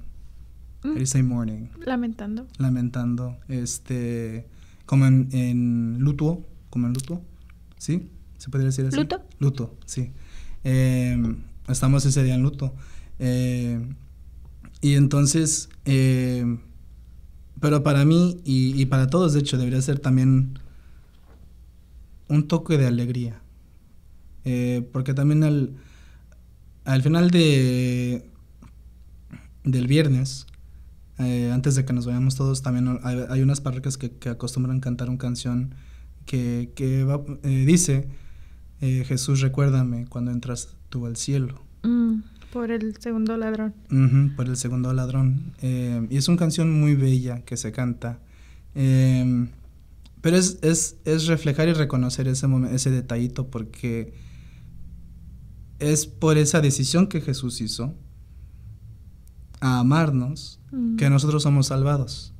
Mm. 0.85 1.05
Say 1.07 1.23
morning? 1.23 1.67
Lamentando. 1.85 2.47
Lamentando, 2.59 3.37
este... 3.49 4.47
Como 4.85 5.07
en, 5.07 5.29
en 5.33 5.99
luto, 6.01 6.45
como 6.69 6.87
en 6.87 6.93
luto, 6.93 7.23
¿sí? 7.79 8.11
¿Se 8.37 8.51
podría 8.51 8.67
decir 8.67 8.85
así? 8.87 8.97
¿Luto? 8.97 9.23
Luto, 9.39 9.77
sí. 9.87 10.11
Eh, 10.65 11.17
estamos 11.69 12.05
ese 12.05 12.23
día 12.25 12.35
en 12.35 12.43
luto. 12.43 12.75
Eh, 13.21 13.81
y 14.83 14.95
entonces, 14.95 15.71
eh, 15.87 16.59
pero 17.63 17.85
para 17.85 18.05
mí 18.05 18.41
y, 18.45 18.85
para 18.87 19.07
todos, 19.07 19.35
de 19.35 19.41
hecho, 19.41 19.57
debería 19.57 19.81
ser 19.81 20.01
también 20.01 20.59
un 22.29 22.49
toque 22.49 22.77
de 22.77 22.87
alegría. 22.89 23.41
Eh, 24.45 24.89
porque 24.93 25.15
también 25.15 25.45
al, 25.45 25.77
al 26.85 27.03
final 27.03 27.31
de, 27.31 28.29
del 29.63 29.87
viernes, 29.87 30.47
eh, 31.21 31.53
antes 31.53 31.77
de 31.77 31.85
que 31.85 31.93
nos 31.93 32.05
vayamos 32.05 32.35
todos, 32.35 32.63
también 32.63 32.99
hay, 33.05 33.43
unas 33.43 33.61
parroquias 33.61 33.97
que, 33.97 34.11
que 34.11 34.29
acostumbran 34.31 34.81
cantar 34.81 35.09
una 35.09 35.19
canción 35.19 35.77
que, 36.27 36.73
que 36.75 37.05
va- 37.05 37.23
eh, 37.45 37.65
dice, 37.65 38.09
eh, 38.81 39.05
Jesús, 39.07 39.41
recuérdame 39.41 40.07
cuando 40.09 40.33
entras 40.33 40.75
tú 40.89 41.07
al 41.07 41.17
cielo. 41.17 41.63
Por 42.53 42.71
el 42.71 42.97
segundo 42.99 43.37
ladrón. 43.37 43.73
Por 44.37 44.47
el 44.47 44.57
segundo 44.57 44.93
ladrón. 44.93 45.55
Eh, 45.63 46.07
y 46.11 46.17
es 46.19 46.29
una 46.29 46.37
canción 46.37 46.71
muy 46.79 46.95
bella 46.95 47.43
que 47.45 47.57
se 47.57 47.73
canta. 47.73 48.19
Eh, 48.75 49.49
pero 50.21 50.37
es, 50.37 50.59
es, 50.63 50.97
es 51.05 51.27
reflejar 51.27 51.69
y 51.69 51.73
reconocer 51.73 52.29
ese, 52.29 52.47
momen- 52.47 52.71
ese 52.73 52.91
detallito 52.91 53.49
porque 53.49 54.15
es 55.79 56.07
por 56.07 56.39
esa 56.39 56.61
decisión 56.61 57.07
que 57.09 57.21
Jesús 57.21 57.61
hizo 57.61 57.95
a 59.61 59.81
amarnos 59.81 60.61
que 60.97 61.11
nosotros 61.11 61.43
somos 61.43 61.67
salvados. 61.69 62.33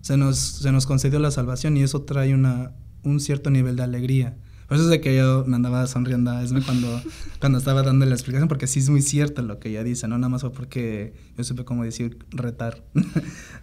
Se 0.00 0.16
nos, 0.16 0.38
se 0.38 0.72
nos 0.72 0.86
concedió 0.86 1.18
la 1.18 1.30
salvación 1.30 1.76
y 1.76 1.82
eso 1.82 2.02
trae 2.02 2.34
una, 2.34 2.72
un 3.02 3.18
cierto 3.20 3.50
nivel 3.50 3.76
de 3.76 3.82
alegría. 3.82 4.36
Por 4.68 4.76
eso 4.76 4.84
es 4.84 4.90
de 4.90 5.00
que 5.00 5.16
yo 5.16 5.44
me 5.46 5.56
andaba 5.56 5.86
sonriendo 5.86 6.30
a 6.30 6.42
Esme 6.42 6.60
cuando, 6.62 7.00
cuando 7.40 7.56
estaba 7.58 7.82
dando 7.82 8.04
la 8.04 8.14
explicación, 8.14 8.48
porque 8.48 8.66
sí 8.66 8.80
es 8.80 8.90
muy 8.90 9.00
cierto 9.00 9.40
lo 9.40 9.58
que 9.58 9.70
ella 9.70 9.82
dice, 9.82 10.06
no 10.08 10.18
nada 10.18 10.28
más 10.28 10.42
fue 10.42 10.52
porque 10.52 11.14
yo 11.38 11.42
supe 11.44 11.64
cómo 11.64 11.84
decir 11.84 12.18
retar. 12.30 12.84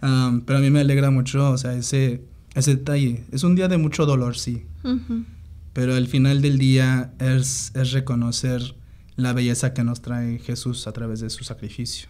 Um, 0.02 0.42
pero 0.42 0.58
a 0.58 0.62
mí 0.62 0.68
me 0.70 0.80
alegra 0.80 1.10
mucho, 1.10 1.50
o 1.50 1.56
sea, 1.58 1.72
ese, 1.74 2.22
ese 2.54 2.76
detalle. 2.76 3.24
Es 3.32 3.44
un 3.44 3.54
día 3.54 3.66
de 3.68 3.78
mucho 3.78 4.04
dolor, 4.04 4.36
sí, 4.36 4.66
Ujú. 4.84 5.24
pero 5.72 5.94
al 5.94 6.06
final 6.06 6.42
del 6.42 6.58
día 6.58 7.12
es, 7.18 7.70
es 7.74 7.92
reconocer 7.92 8.74
la 9.16 9.32
belleza 9.32 9.72
que 9.72 9.84
nos 9.84 10.02
trae 10.02 10.38
Jesús 10.40 10.86
a 10.86 10.92
través 10.92 11.20
de 11.20 11.30
su 11.30 11.44
sacrificio. 11.44 12.08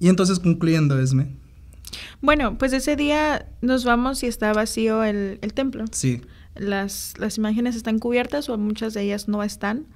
Y 0.00 0.08
entonces 0.08 0.38
concluyendo, 0.38 0.98
Esme, 0.98 1.36
Bueno, 2.22 2.56
pues 2.58 2.72
ese 2.72 2.96
día 2.96 3.46
nos 3.60 3.84
vamos 3.84 4.22
y 4.22 4.26
está 4.26 4.52
vacío 4.54 5.04
el, 5.04 5.38
el 5.42 5.52
templo. 5.52 5.84
sí, 5.92 6.22
Las, 6.58 7.14
las 7.18 7.38
imágenes 7.38 7.76
están 7.76 7.98
cubiertas 7.98 8.48
o 8.48 8.58
muchas 8.58 8.94
de 8.94 9.02
ellas 9.02 9.28
no 9.28 9.42
están. 9.42 9.86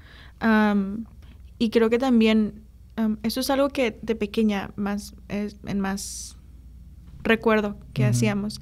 Y 1.59 1.71
creo 1.71 1.91
que 1.91 1.99
también 1.99 2.63
am, 2.97 3.19
eso 3.23 3.41
es 3.41 3.51
algo 3.51 3.69
que 3.69 3.99
de 4.03 4.15
pequeña 4.17 4.71
más 4.77 5.15
es, 5.29 5.57
en 5.67 5.81
más 5.81 6.37
recuerdo 7.23 7.77
que 7.93 8.05
hacíamos. 8.07 8.61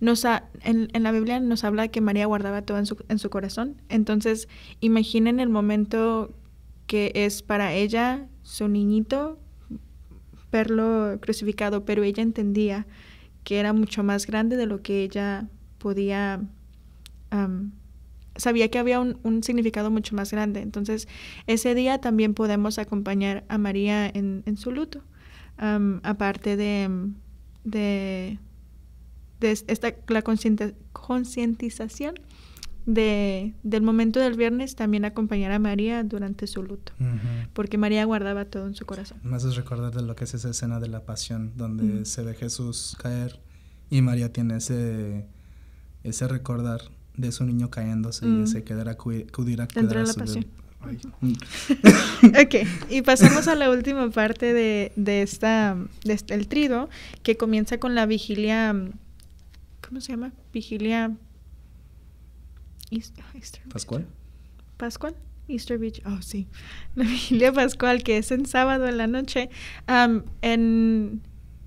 Nos 0.00 0.24
ha- 0.24 0.44
en, 0.62 0.88
en 0.92 1.02
la 1.02 1.10
Biblia 1.12 1.40
nos 1.40 1.64
habla 1.64 1.88
que 1.88 2.00
María 2.00 2.26
guardaba 2.26 2.62
todo 2.62 2.78
en 2.78 2.86
su, 2.86 2.96
en 3.08 3.18
su 3.18 3.30
corazón. 3.30 3.82
Entonces, 3.88 4.48
imaginen 4.80 5.40
el 5.40 5.48
momento 5.48 6.34
que 6.86 7.10
es 7.14 7.42
para 7.42 7.72
ella, 7.72 8.26
su 8.42 8.68
niñito, 8.68 9.38
verlo 10.50 11.18
crucificado, 11.20 11.84
pero 11.84 12.02
ella 12.02 12.22
entendía 12.22 12.86
que 13.44 13.58
era 13.58 13.72
mucho 13.72 14.04
más 14.04 14.26
grande 14.26 14.56
de 14.56 14.66
lo 14.66 14.82
que 14.82 15.02
ella 15.02 15.48
podía, 15.78 16.42
am, 17.32 17.72
sabía 18.36 18.70
que 18.70 18.78
había 18.78 19.00
un, 19.00 19.18
un 19.24 19.42
significado 19.42 19.90
mucho 19.90 20.14
más 20.14 20.30
grande. 20.30 20.60
Entonces, 20.60 21.08
ese 21.46 21.74
día 21.74 21.98
también 22.00 22.32
podemos 22.34 22.78
acompañar 22.78 23.44
a 23.48 23.58
María 23.58 24.06
en, 24.08 24.42
en 24.46 24.56
su 24.56 24.70
luto, 24.70 25.02
am, 25.58 26.00
aparte 26.02 26.56
de, 26.56 26.88
de, 27.64 28.38
de 29.40 29.50
esta, 29.50 29.94
la 30.08 30.22
concientización 30.92 32.14
de, 32.86 33.54
del 33.62 33.82
momento 33.82 34.18
del 34.18 34.34
viernes, 34.36 34.74
también 34.74 35.04
acompañar 35.04 35.52
a 35.52 35.58
María 35.58 36.02
durante 36.02 36.46
su 36.46 36.62
luto, 36.62 36.92
Ujú. 36.98 37.18
porque 37.52 37.78
María 37.78 38.04
guardaba 38.04 38.44
todo 38.46 38.66
en 38.66 38.74
su 38.74 38.86
corazón. 38.86 39.18
Me 39.22 39.36
haces 39.36 39.54
recordar 39.56 39.94
de 39.94 40.02
lo 40.02 40.16
que 40.16 40.24
es 40.24 40.34
esa 40.34 40.50
escena 40.50 40.80
de 40.80 40.88
la 40.88 41.04
pasión, 41.04 41.52
donde 41.56 41.84
Ujú. 41.84 42.04
se 42.06 42.22
ve 42.22 42.34
Jesús 42.34 42.96
caer 43.00 43.40
y 43.88 44.02
María 44.02 44.32
tiene 44.32 44.56
ese, 44.56 45.26
ese 46.02 46.26
recordar 46.26 46.80
de 47.16 47.30
su 47.32 47.44
niño 47.44 47.70
cayéndose 47.70 48.24
y 48.26 48.28
Mm. 48.28 48.44
ese 48.44 48.64
querer 48.64 48.88
acudir, 48.88 49.26
acudir 49.28 49.60
a 49.62 49.68
cuidar 49.68 49.98
a 49.98 50.06
su 50.06 50.14
pasión. 50.18 50.46
ok, 50.82 52.54
y 52.90 53.02
pasamos 53.02 53.46
a 53.48 53.54
la 53.54 53.70
última 53.70 54.10
parte 54.10 54.52
de, 54.52 54.92
de 54.96 55.22
esta, 55.22 55.76
de 56.04 56.12
este- 56.12 56.34
el 56.34 56.48
trido, 56.48 56.88
que 57.22 57.36
comienza 57.36 57.78
con 57.78 57.94
la 57.94 58.04
vigilia, 58.06 58.74
¿cómo 59.86 60.00
se 60.00 60.12
llama? 60.12 60.32
Vigilia 60.52 61.12
Eas- 62.90 63.12
Easter- 63.34 63.62
¿Pascual? 63.68 64.06
Pascual. 64.76 65.14
Easter 65.48 65.78
Vigil. 65.78 66.02
Oh, 66.06 66.20
sí. 66.22 66.46
La 66.94 67.04
vigilia 67.04 67.52
pascual, 67.52 68.02
que 68.02 68.16
es 68.18 68.30
en 68.30 68.46
sábado 68.46 68.86
en 68.86 68.96
la 68.98 69.06
noche. 69.06 69.50
Am, 69.86 70.24
en, 70.40 71.20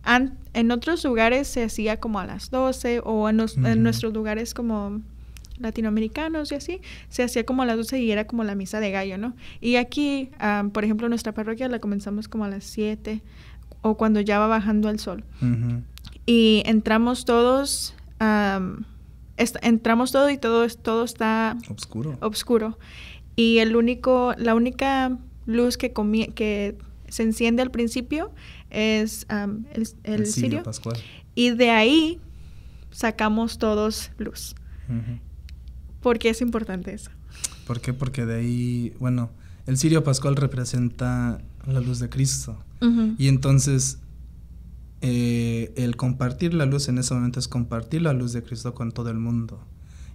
an- 0.03 0.37
en 0.53 0.71
otros 0.71 1.03
lugares 1.03 1.47
se 1.47 1.63
hacía 1.63 1.99
como 1.99 2.19
a 2.19 2.25
las 2.25 2.49
12 2.51 3.01
o 3.03 3.29
en, 3.29 3.37
los- 3.37 3.57
en 3.57 3.65
Ujú. 3.65 3.75
nuestros 3.79 4.13
lugares 4.13 4.53
como 4.53 5.01
latinoamericanos 5.57 6.51
y 6.51 6.55
así, 6.55 6.81
se 7.09 7.23
hacía 7.23 7.45
como 7.45 7.61
a 7.63 7.65
las 7.65 7.77
12 7.77 7.99
y 8.01 8.11
era 8.11 8.25
como 8.27 8.43
la 8.43 8.55
misa 8.55 8.79
de 8.79 8.91
gallo, 8.91 9.17
¿no? 9.17 9.35
Y 9.61 9.75
aquí, 9.77 10.29
por 10.73 10.83
ejemplo, 10.83 11.07
nuestra 11.09 11.33
parroquia 11.33 11.67
la 11.69 11.79
comenzamos 11.79 12.27
como 12.27 12.45
a 12.45 12.49
las 12.49 12.63
7 12.65 13.21
o 13.81 13.95
cuando 13.97 14.19
ya 14.21 14.39
va 14.39 14.47
bajando 14.47 14.89
el 14.89 14.99
sol 14.99 15.23
y 16.25 16.63
entramos 16.65 17.23
todos, 17.25 17.95
est- 19.37 19.57
entramos 19.61 20.11
todo 20.11 20.29
y 20.29 20.37
todo, 20.37 20.63
es- 20.63 20.77
todo 20.77 21.03
está 21.03 21.57
Obscuro. 21.69 22.17
oscuro. 22.21 22.79
Y 23.35 23.57
el 23.59 23.75
único, 23.75 24.33
la 24.37 24.55
única 24.55 25.17
luz 25.45 25.77
que, 25.77 25.93
que 26.33 26.77
se 27.09 27.23
enciende 27.23 27.61
al 27.61 27.69
principio 27.71 28.31
es 28.69 29.25
am, 29.29 29.65
el, 29.73 29.87
el. 30.03 30.61
Pascual. 30.63 30.97
Y 31.35 31.51
de 31.51 31.69
ahí 31.69 32.19
sacamos 32.91 33.57
todos 33.57 34.11
luz. 34.17 34.55
¿Por 36.05 36.19
qué 36.19 36.29
es 36.29 36.41
importante 36.41 36.93
eso? 36.93 37.09
¿Por 37.65 37.81
qué? 37.81 37.91
Porque 37.91 38.27
de 38.27 38.35
ahí, 38.35 38.93
bueno, 38.99 39.31
el 39.65 39.75
cirio 39.75 40.03
pascual 40.03 40.35
representa 40.35 41.41
la 41.65 41.79
luz 41.79 41.97
de 41.97 42.09
Cristo. 42.09 42.59
Y 43.17 43.27
entonces 43.27 43.97
eh, 45.01 45.73
el 45.75 45.95
compartir 45.95 46.53
la 46.53 46.67
luz 46.67 46.89
en 46.89 46.99
ese 46.99 47.15
momento 47.15 47.39
es 47.39 47.47
compartir 47.47 48.03
la 48.03 48.13
luz 48.13 48.33
de 48.33 48.43
Cristo 48.43 48.75
con 48.75 48.91
todo 48.91 49.09
el 49.09 49.17
mundo. 49.17 49.59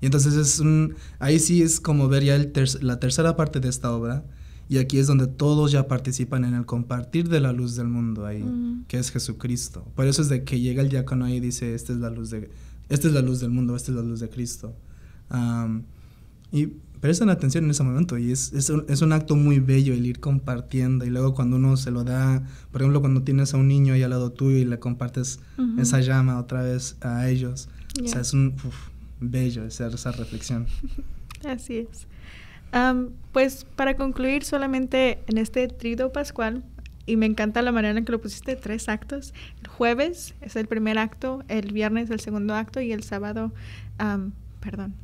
Y 0.00 0.06
entonces 0.06 0.34
es 0.34 0.60
un, 0.60 0.94
ahí 1.18 1.40
sí 1.40 1.60
es 1.60 1.80
como 1.80 2.06
ver 2.06 2.22
ya 2.22 2.36
el 2.36 2.52
la 2.82 3.00
tercera 3.00 3.34
parte 3.34 3.58
de 3.58 3.68
esta 3.68 3.90
obra, 3.92 4.22
y 4.68 4.78
aquí 4.78 4.98
es 4.98 5.08
donde 5.08 5.26
todos 5.26 5.72
ya 5.72 5.88
participan 5.88 6.44
en 6.44 6.54
el 6.54 6.66
compartir 6.66 7.28
de 7.28 7.40
la 7.40 7.52
luz 7.52 7.74
del 7.74 7.88
mundo 7.88 8.26
ahí, 8.26 8.44
que 8.86 8.96
es 8.96 9.10
Jesucristo. 9.10 9.84
Por 9.96 10.06
eso 10.06 10.22
es 10.22 10.28
de 10.28 10.44
que 10.44 10.60
llega 10.60 10.82
el 10.82 10.88
diácono 10.88 11.24
ahí 11.24 11.38
y 11.38 11.40
dice, 11.40 11.74
esta 11.74 11.92
es 11.92 11.98
la 11.98 12.10
luz, 12.10 12.30
de, 12.30 12.48
esta 12.88 13.08
es 13.08 13.12
la 13.12 13.22
luz 13.22 13.40
del 13.40 13.50
mundo, 13.50 13.74
esta 13.74 13.90
es 13.90 13.96
la 13.96 14.04
luz 14.04 14.20
de 14.20 14.30
Cristo. 14.30 14.76
Y 16.52 16.66
prestan 17.00 17.30
atención 17.30 17.64
en 17.64 17.70
ese 17.70 17.82
momento 17.82 18.18
y 18.18 18.30
es, 18.30 18.52
es, 18.52 18.68
un, 18.70 18.84
es, 18.88 19.00
un, 19.02 19.12
acto 19.12 19.34
muy 19.34 19.58
bello 19.58 19.94
el 19.94 20.04
ir 20.04 20.20
compartiendo 20.20 21.04
y 21.06 21.10
luego 21.10 21.34
cuando 21.34 21.56
uno 21.56 21.76
se 21.76 21.90
lo 21.90 22.04
da, 22.04 22.42
por 22.70 22.82
ejemplo 22.82 23.00
cuando 23.00 23.22
tienes 23.22 23.54
a 23.54 23.56
un 23.56 23.68
niño 23.68 23.94
ahí 23.94 24.02
al 24.02 24.10
lado 24.10 24.32
tuyo 24.32 24.58
y 24.58 24.64
le 24.64 24.78
compartes 24.78 25.40
esa 25.78 26.00
llama 26.00 26.38
otra 26.38 26.62
vez 26.62 26.96
a 27.00 27.28
ellos, 27.28 27.68
o 28.02 28.06
sea, 28.06 28.20
es 28.20 28.32
un 28.34 28.54
bello 29.20 29.64
esa, 29.64 29.86
esa 29.88 30.12
reflexión. 30.12 30.66
Así 31.48 31.78
es. 31.90 32.06
pues 33.32 33.66
para 33.76 33.96
concluir 33.96 34.44
solamente 34.44 35.20
en 35.26 35.38
este 35.38 35.68
trido 35.68 36.12
pascual, 36.12 36.64
y 37.06 37.16
me 37.16 37.26
encanta 37.26 37.60
la 37.62 37.72
manera 37.72 37.98
en 37.98 38.04
que 38.04 38.12
lo 38.12 38.20
pusiste, 38.20 38.54
tres 38.54 38.88
actos. 38.88 39.34
El 39.62 39.68
jueves 39.68 40.34
es 40.42 40.54
el 40.54 40.68
primer 40.68 40.96
acto, 40.96 41.42
el 41.48 41.72
viernes 41.72 42.08
el 42.10 42.20
segundo 42.20 42.54
acto 42.54 42.80
y 42.80 42.92
el 42.92 43.02
sábado, 43.02 43.52
perdón, 44.60 44.94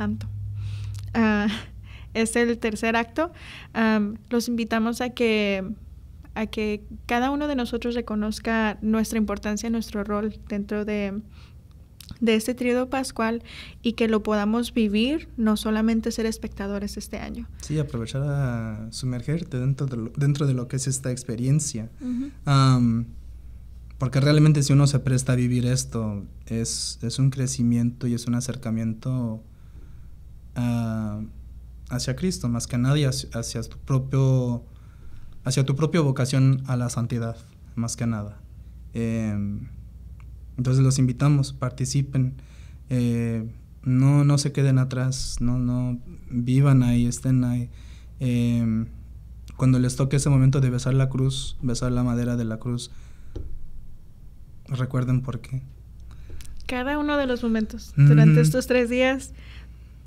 santo. 0.00 0.26
Ah, 1.12 1.48
es 2.14 2.34
el 2.36 2.58
tercer 2.58 2.96
acto. 2.96 3.32
los 4.30 4.48
invitamos 4.48 5.02
a 5.02 5.10
que, 5.10 5.62
a 6.34 6.46
que 6.46 6.82
cada 7.06 7.30
uno 7.30 7.48
de 7.48 7.54
nosotros 7.54 7.94
reconozca 7.94 8.78
nuestra 8.80 9.18
importancia, 9.18 9.68
nuestro 9.68 10.02
rol 10.02 10.40
dentro 10.48 10.86
de, 10.86 11.20
de 12.20 12.34
este 12.34 12.54
tríodo 12.54 12.88
pascual 12.88 13.42
y 13.82 13.92
que 13.92 14.08
lo 14.08 14.22
podamos 14.22 14.72
vivir, 14.72 15.28
no 15.36 15.58
solamente 15.58 16.10
ser 16.12 16.24
espectadores 16.24 16.96
este 16.96 17.18
año. 17.18 17.46
Sí, 17.60 17.78
aprovechar 17.78 18.22
a 18.24 18.88
sumergirte 18.90 19.58
dentro 19.58 19.86
de 19.86 19.96
lo, 19.98 20.12
dentro 20.16 20.46
de 20.46 20.54
lo 20.54 20.66
que 20.66 20.76
es 20.76 20.86
esta 20.86 21.10
experiencia. 21.10 21.90
porque 23.98 24.18
realmente 24.18 24.62
si 24.62 24.72
uno 24.72 24.86
se 24.86 24.98
presta 24.98 25.34
a 25.34 25.36
vivir 25.36 25.66
esto, 25.66 26.24
es, 26.46 26.98
es 27.02 27.18
un 27.18 27.28
crecimiento 27.28 28.06
y 28.06 28.14
es 28.14 28.26
un 28.26 28.34
acercamiento 28.34 29.44
hacia 30.54 32.16
Cristo, 32.16 32.48
más 32.48 32.66
que 32.66 32.78
nadie 32.78 33.06
hacia, 33.06 33.62
tu 33.62 33.78
propio 33.78 34.64
hacia 35.44 35.64
tu 35.64 35.74
propia 35.74 36.00
vocación 36.00 36.62
a 36.66 36.76
la 36.76 36.88
santidad, 36.90 37.36
más 37.74 37.96
que 37.96 38.06
nada. 38.06 38.38
Em, 38.94 39.68
entonces 40.56 40.82
los 40.82 40.98
invitamos, 40.98 41.52
participen, 41.52 42.34
eh, 42.90 43.48
no, 43.82 44.24
no 44.24 44.38
se 44.38 44.52
queden 44.52 44.78
atrás, 44.78 45.38
no, 45.40 45.58
no 45.58 45.98
vivan 46.30 46.82
ahí, 46.82 47.06
estén 47.06 47.44
ahí. 47.44 47.70
Em, 48.18 48.86
cuando 49.56 49.78
les 49.78 49.96
toque 49.96 50.16
ese 50.16 50.30
momento 50.30 50.60
de 50.60 50.70
besar 50.70 50.94
la 50.94 51.08
cruz, 51.08 51.56
besar 51.62 51.92
la 51.92 52.02
madera 52.02 52.36
de 52.36 52.44
la 52.44 52.58
cruz, 52.58 52.90
recuerden 54.68 55.22
por 55.22 55.40
qué. 55.40 55.62
Cada 56.66 56.98
uno 56.98 57.16
de 57.16 57.26
los 57.26 57.42
momentos 57.42 57.92
durante 57.96 58.40
estos 58.40 58.68
tres 58.68 58.88
días 58.88 59.34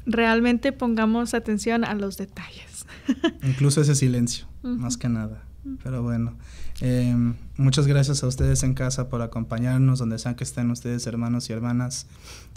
realmente 0.05 0.71
pongamos 0.71 1.33
atención 1.33 1.83
a 1.83 1.93
los 1.95 2.17
detalles. 2.17 2.85
Incluso 3.43 3.81
ese 3.81 3.95
silencio, 3.95 4.45
más 4.61 4.97
que 4.97 5.09
nada. 5.09 5.43
Pero 5.81 6.03
bueno, 6.03 6.33
em, 6.81 7.35
muchas 7.55 7.87
gracias 7.87 8.23
a 8.23 8.27
ustedes 8.27 8.63
en 8.63 8.73
casa 8.73 9.07
por 9.07 9.21
acompañarnos, 9.21 9.99
donde 9.99 10.19
sea 10.19 10.35
que 10.35 10.43
estén 10.43 10.69
ustedes, 10.71 11.07
hermanos 11.07 11.49
y 11.49 11.53
hermanas. 11.53 12.07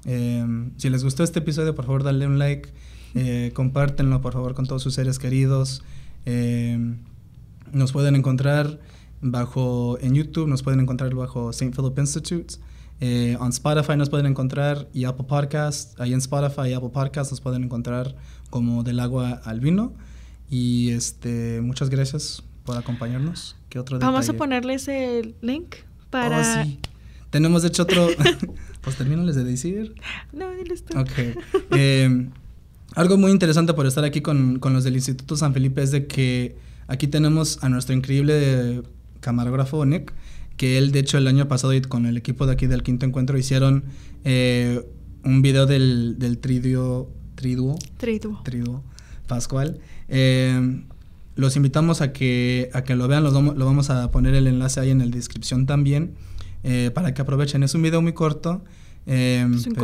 Em, 0.04 0.72
si 0.76 0.90
les 0.90 1.04
gustó 1.04 1.22
este 1.22 1.38
episodio, 1.38 1.74
por 1.74 1.84
favor, 1.84 2.02
dale 2.02 2.26
un 2.26 2.38
like, 2.38 2.68
eh, 3.14 3.52
compártenlo, 3.54 4.20
por 4.20 4.32
favor, 4.32 4.54
con 4.54 4.66
todos 4.66 4.82
sus 4.82 4.94
seres 4.94 5.18
queridos. 5.18 5.84
Em, 6.24 6.98
nos 7.72 7.92
pueden 7.92 8.16
encontrar 8.16 8.80
bajo, 9.20 9.98
en 10.00 10.14
YouTube, 10.14 10.48
nos 10.48 10.62
pueden 10.62 10.80
encontrar 10.80 11.14
bajo 11.14 11.50
St. 11.50 11.72
Philip 11.76 11.98
Institute. 11.98 12.56
Eh, 13.00 13.36
en 13.40 13.48
Spotify 13.48 13.96
nos 13.96 14.08
pueden 14.08 14.26
encontrar 14.26 14.88
y 14.92 15.04
Apple 15.04 15.26
Podcast. 15.28 16.00
Ahí 16.00 16.12
en 16.12 16.18
Spotify 16.18 16.68
y 16.70 16.72
Apple 16.72 16.90
Podcast 16.92 17.30
nos 17.30 17.40
pueden 17.40 17.64
encontrar 17.64 18.14
como 18.50 18.82
del 18.82 19.00
agua 19.00 19.42
al 19.44 19.60
vino. 19.60 19.92
Y 20.50 20.90
este, 20.90 21.60
muchas 21.60 21.90
gracias 21.90 22.42
por 22.64 22.76
acompañarnos. 22.76 23.56
¿Qué 23.68 23.78
otro 23.78 23.98
Vamos 23.98 24.28
a 24.28 24.32
ponerles 24.32 24.88
el 24.88 25.34
link 25.42 25.76
para. 26.10 26.40
Oh, 26.40 26.64
sí. 26.64 26.78
Tenemos 27.30 27.62
de 27.62 27.68
hecho 27.68 27.82
otro. 27.82 28.08
pues 28.80 28.96
termínales 28.96 29.34
de 29.34 29.44
decir. 29.44 29.94
No, 30.32 30.50
diles 30.52 30.84
tú. 30.84 30.98
Ok. 30.98 31.10
Eh, 31.72 32.28
algo 32.94 33.18
muy 33.18 33.30
interesante 33.30 33.74
por 33.74 33.86
estar 33.86 34.04
aquí 34.04 34.22
con, 34.22 34.58
con 34.58 34.72
los 34.72 34.84
del 34.84 34.94
Instituto 34.94 35.36
San 35.36 35.52
Felipe 35.52 35.82
es 35.82 35.90
de 35.90 36.06
que 36.06 36.56
aquí 36.86 37.08
tenemos 37.08 37.62
a 37.62 37.68
nuestro 37.68 37.94
increíble 37.94 38.82
camarógrafo 39.20 39.84
Nick 39.84 40.14
que 40.56 40.78
él 40.78 40.92
de 40.92 41.00
hecho 41.00 41.18
el 41.18 41.26
año 41.26 41.48
pasado 41.48 41.72
con 41.88 42.06
el 42.06 42.16
equipo 42.16 42.46
de 42.46 42.52
aquí 42.52 42.66
del 42.66 42.82
quinto 42.82 43.06
encuentro 43.06 43.38
hicieron 43.38 43.84
eh, 44.24 44.86
un 45.24 45.42
video 45.42 45.66
del, 45.66 46.18
del 46.18 46.38
triduo, 46.38 47.10
triduo, 47.34 47.78
triduo, 47.98 48.40
triduo 48.42 48.84
pascual. 49.26 49.80
Eh, 50.08 50.82
los 51.34 51.56
invitamos 51.56 52.00
a 52.00 52.12
que, 52.12 52.70
a 52.72 52.82
que 52.82 52.96
lo 52.96 53.08
vean, 53.08 53.22
los 53.22 53.32
lo 53.34 53.66
vamos 53.66 53.90
a 53.90 54.10
poner 54.10 54.34
el 54.34 54.46
enlace 54.46 54.80
ahí 54.80 54.90
en 54.90 54.98
la 54.98 55.06
descripción 55.06 55.66
también, 55.66 56.14
eh, 56.62 56.90
para 56.94 57.12
que 57.12 57.22
aprovechen. 57.22 57.62
Es 57.62 57.74
un 57.74 57.82
video 57.82 58.00
muy 58.00 58.14
corto. 58.14 58.64
es 59.04 59.66
un 59.66 59.74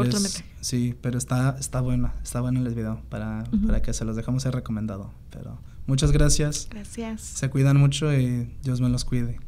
Sí, 0.61 0.95
pero 1.01 1.19
está, 1.19 1.57
está 1.59 1.81
bueno, 1.81 2.13
está 2.23 2.41
bueno 2.41 2.65
el 2.65 2.75
video, 2.75 3.03
para, 3.11 3.45
para 3.67 3.83
que 3.83 3.93
se 3.93 4.05
los 4.05 4.17
dejamos 4.17 4.47
ahí 4.47 4.53
recomendado. 4.53 5.13
Pero 5.31 5.59
muchas 5.87 6.13
gracias. 6.13 6.69
Gracias. 6.71 7.21
Se 7.21 7.51
cuidan 7.51 7.77
mucho 7.77 8.15
y 8.15 8.49
Dios 8.63 8.81
me 8.81 8.89
los 8.89 9.05
cuide. 9.05 9.39